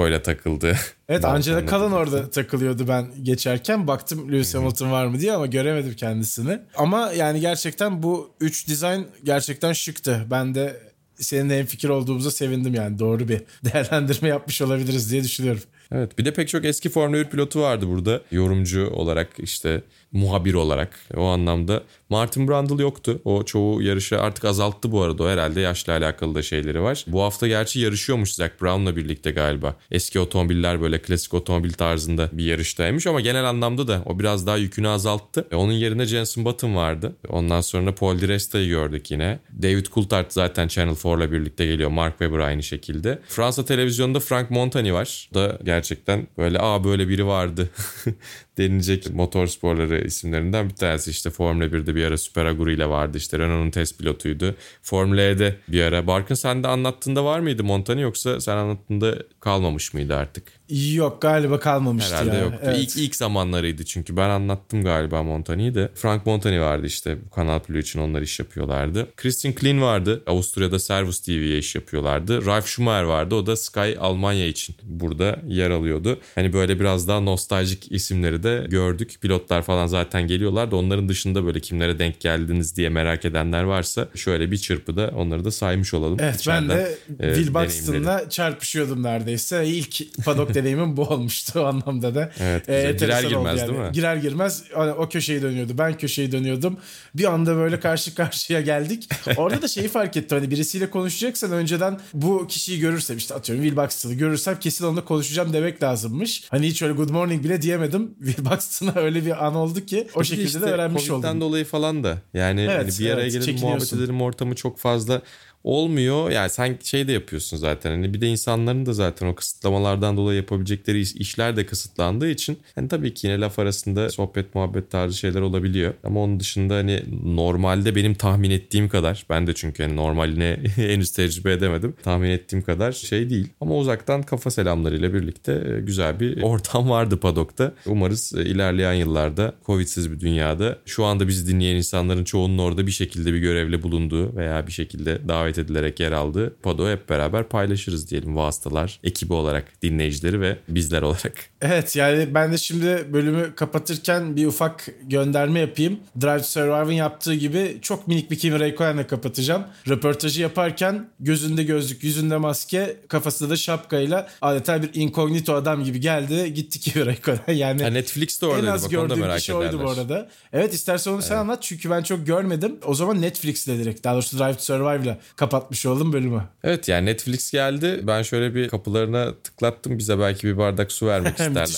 [0.09, 0.77] ile takıldığı.
[1.09, 1.95] Evet balkonla Angela takıldığı.
[1.95, 3.87] orada takılıyordu ben geçerken.
[3.87, 6.59] Baktım Lewis Hamilton var mı diye ama göremedim kendisini.
[6.77, 10.27] Ama yani gerçekten bu 3 dizayn gerçekten şıktı.
[10.31, 12.99] Ben de seninle en fikir olduğumuza sevindim yani.
[12.99, 15.63] Doğru bir değerlendirme yapmış olabiliriz diye düşünüyorum.
[15.93, 18.21] Evet bir de pek çok eski Formula 1 pilotu vardı burada.
[18.31, 19.83] Yorumcu olarak işte
[20.13, 21.83] muhabir olarak o anlamda.
[22.09, 23.21] Martin Brundle yoktu.
[23.25, 25.23] O çoğu yarışı artık azalttı bu arada.
[25.23, 27.05] O herhalde yaşla alakalı da şeyleri var.
[27.07, 29.77] Bu hafta gerçi yarışıyormuş Zac Brown'la birlikte galiba.
[29.91, 34.57] Eski otomobiller böyle klasik otomobil tarzında bir yarıştaymış ama genel anlamda da o biraz daha
[34.57, 35.47] yükünü azalttı.
[35.51, 37.17] E, Onun yerine Jenson Button vardı.
[37.29, 39.39] Ondan sonra Paul Di Resta'yı gördük yine.
[39.63, 41.91] David Coulthard zaten Channel 4'la birlikte geliyor.
[41.91, 43.19] Mark Webber aynı şekilde.
[43.29, 45.29] Fransa televizyonunda Frank Montani var.
[45.33, 47.71] O da gerçekten böyle aa böyle biri vardı
[48.59, 51.11] denilecek motor sporları isimlerinden bir tanesi.
[51.11, 53.19] İşte Formula 1'de bir ara Super Aguri ile vardı.
[53.19, 54.55] İşte Renault'un test pilotuydu.
[54.83, 56.07] Formula E'de bir ara.
[56.07, 60.62] Barkın sen de anlattığında var mıydı Montani yoksa sen anlattığında kalmamış mıydı artık?
[60.73, 62.43] Yok galiba kalmamıştı Herhalde ya.
[62.43, 62.59] yoktu.
[62.63, 62.79] Evet.
[62.79, 65.91] İlk, ilk zamanlarıydı çünkü ben anlattım galiba Montani'yi de.
[65.95, 69.09] Frank Montani vardı işte Kanal Plus için onlar iş yapıyorlardı.
[69.17, 70.23] Christian Klein vardı.
[70.27, 72.47] Avusturya'da Servus TV'ye iş yapıyorlardı.
[72.47, 73.35] Ralf Schumacher vardı.
[73.35, 76.21] O da Sky Almanya için burada yer alıyordu.
[76.35, 79.15] Hani böyle biraz daha nostaljik isimleri de gördük.
[79.21, 80.77] Pilotlar falan zaten geliyorlardı.
[80.77, 85.51] Onların dışında böyle kimlere denk geldiniz diye merak edenler varsa şöyle bir çırpıda onları da
[85.51, 86.17] saymış olalım.
[86.21, 87.55] Evet ben İçeriden, de e, Will.
[87.55, 89.67] Buxton'la çarpışıyordum neredeyse.
[89.67, 92.33] İlk paddock deneyimim bu olmuştu o anlamda da.
[92.41, 92.99] Evet, Ee, güzel.
[92.99, 93.89] Girer girmez değil mi?
[93.93, 95.73] Girer girmez hani o köşeyi dönüyordu.
[95.79, 96.77] Ben köşeyi dönüyordum.
[97.15, 99.09] Bir anda böyle karşı karşıya geldik.
[99.37, 100.39] Orada da şeyi fark ettim.
[100.39, 105.53] Hani birisiyle konuşacaksan önceden bu kişiyi görürsem işte atıyorum Will Buxton'ı görürsem kesin onunla konuşacağım
[105.53, 106.45] demek lazımmış.
[106.51, 108.15] Hani hiç öyle good morning bile diyemedim.
[108.25, 111.41] Will Buxton'a öyle bir an oldu ki o şekilde işte de öğrenmiş oldum.
[111.41, 112.19] dolayı falan da.
[112.35, 115.23] Yani Evet, hani bir araya evet, gelelim muhabbet edelim ortamı çok fazla
[115.65, 116.31] olmuyor.
[116.31, 117.91] Yani sen şey de yapıyorsun zaten.
[117.91, 122.59] Hani bir de insanların da zaten o kısıtlamalardan dolayı yapabilecekleri iş- işler de kısıtlandığı için
[122.75, 125.95] hani tabii ki yine laf arasında sohbet muhabbet tarzı şeyler olabiliyor.
[126.05, 131.11] Ama onun dışında hani normalde benim tahmin ettiğim kadar ben de çünkü hani normaline henüz
[131.11, 131.95] tecrübe edemedim.
[132.03, 133.49] Tahmin ettiğim kadar şey değil.
[133.61, 137.73] Ama uzaktan kafa selamlarıyla birlikte e, güzel bir ortam vardı padokta.
[137.87, 142.93] Umarız e, ilerleyen yıllarda Covid'siz bir dünyada şu anda bizi dinleyen insanların çoğunun orada bir
[142.93, 148.11] şekilde bir görevle bulunduğu veya bir şekilde davet edilerek yer aldığı Pado hep beraber paylaşırız
[148.11, 151.33] diyelim vasıtalar, ekibi olarak dinleyicileri ve bizler olarak.
[151.65, 156.01] Evet yani ben de şimdi bölümü kapatırken bir ufak gönderme yapayım.
[156.21, 159.65] Drive to Survive'ın yaptığı gibi çok minik bir Kimi Räikkönen'le kapatacağım.
[159.89, 166.55] Röportajı yaparken gözünde gözlük, yüzünde maske, kafasında da şapkayla adeta bir incognito adam gibi geldi.
[166.55, 167.53] Gitti Kimi Räikkönen.
[167.53, 170.29] Yani Ha, Netflix de en oradaydı az bak gördüğüm merak kişi oydu bu arada.
[170.53, 172.77] Evet istersen onu sen anlat çünkü ben çok görmedim.
[172.85, 176.43] O zaman Netflix'le direkt daha doğrusu Drive to Survive'la kapatmış oldum bölümü.
[176.65, 178.01] Evet yani Netflix geldi.
[178.03, 179.99] Ben şöyle bir kapılarına tıklattım.
[179.99, 181.69] Bize belki bir bardak su vermek isterler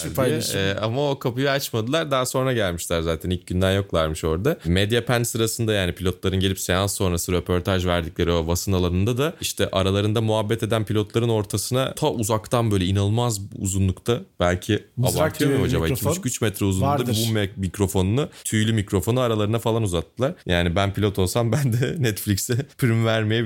[0.52, 0.62] diye.
[0.62, 2.10] Ee, ama o kapıyı açmadılar.
[2.10, 3.30] Daha sonra gelmişler zaten.
[3.30, 4.56] İlk günden yoklarmış orada.
[4.64, 10.20] Mediapen sırasında yani pilotların gelip seans sonrası röportaj verdikleri o basın alanında da işte aralarında
[10.20, 15.84] muhabbet eden pilotların ortasına ta uzaktan böyle inanılmaz uzunlukta belki Mızrak abartıyor muyum acaba?
[15.84, 16.12] mikrofon.
[16.22, 17.28] 2,5-3 metre uzunluğunda Vardır.
[17.30, 20.34] bu mikrofonunu tüylü mikrofonu aralarına falan uzattılar.
[20.46, 23.04] Yani ben pilot olsam ben de Netflix'e prim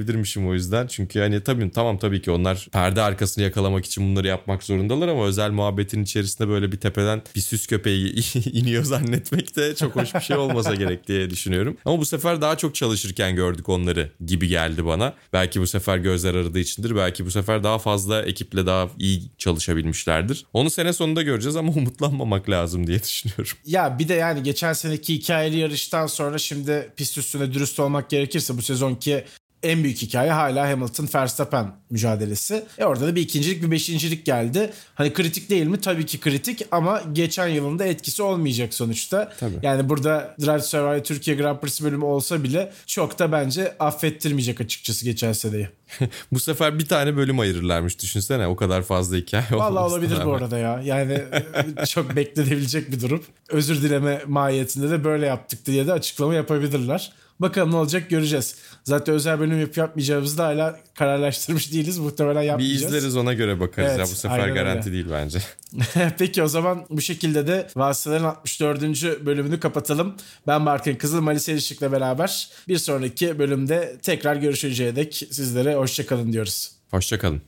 [0.08, 0.86] vermeyebilirmişim o yüzden.
[0.86, 5.26] Çünkü hani tabii tamam tabii ki onlar perde arkasını yakalamak için bunları yapmak zorundalar ama
[5.26, 8.14] özel muhabbetin içerisinde böyle bir tepeden bir süs köpeği
[8.52, 11.76] iniyor zannetmek de çok hoş bir şey olmasa gerek diye düşünüyorum.
[11.84, 15.14] Ama bu sefer daha çok çalışırken gördük onları gibi geldi bana.
[15.32, 16.96] Belki bu sefer gözler aradığı içindir.
[16.96, 20.46] Belki bu sefer daha fazla ekiple daha iyi çalışabilmişlerdir.
[20.52, 23.58] Onu sene sonunda göreceğiz ama umutlanmamak lazım diye düşünüyorum.
[23.66, 28.56] Ya bir de yani geçen seneki hikayeli yarıştan sonra şimdi pist üstüne dürüst olmak gerekirse
[28.56, 29.24] bu sezonki
[29.62, 32.64] en büyük hikaye hala Hamilton Verstappen mücadelesi.
[32.78, 34.70] E orada da bir ikincilik bir beşincilik geldi.
[34.94, 35.80] Hani kritik değil mi?
[35.80, 39.32] Tabii ki kritik ama geçen yılın da etkisi olmayacak sonuçta.
[39.40, 39.54] Tabii.
[39.62, 45.04] Yani burada Drive Survive Türkiye Grand Prix bölümü olsa bile çok da bence affettirmeyecek açıkçası
[45.04, 45.68] geçen seneyi.
[46.32, 50.34] Bu sefer bir tane bölüm ayırırlarmış düşünsene o kadar fazla hikaye Vallahi olmasına olabilir bu
[50.34, 50.80] arada ya.
[50.84, 53.24] Yani e, çok beklenebilecek bir durum.
[53.48, 57.12] Özür dileme mahiyetinde de böyle yaptık diye de açıklama yapabilirler.
[57.40, 58.54] Bakalım ne olacak göreceğiz.
[58.84, 61.98] Zaten özel bölüm yapıp yapmayacağımızı da hala kararlaştırmış değiliz.
[61.98, 62.82] Muhtemelen Bir yapmayacağız.
[62.82, 64.92] izleriz ona göre bakarız Evet, ya bu sefer garanti öyle.
[64.92, 65.38] değil bence.
[66.18, 68.82] Peki o zaman bu şekilde de Vasıtaların 64.
[69.26, 70.14] bölümünü kapatalım.
[70.46, 76.72] Ben Barkın Kızıl, Malis Erişik'le beraber bir sonraki bölümde tekrar görüşeceğe dek sizlere hoşçakalın diyoruz.
[76.90, 77.42] Hoşçakalın.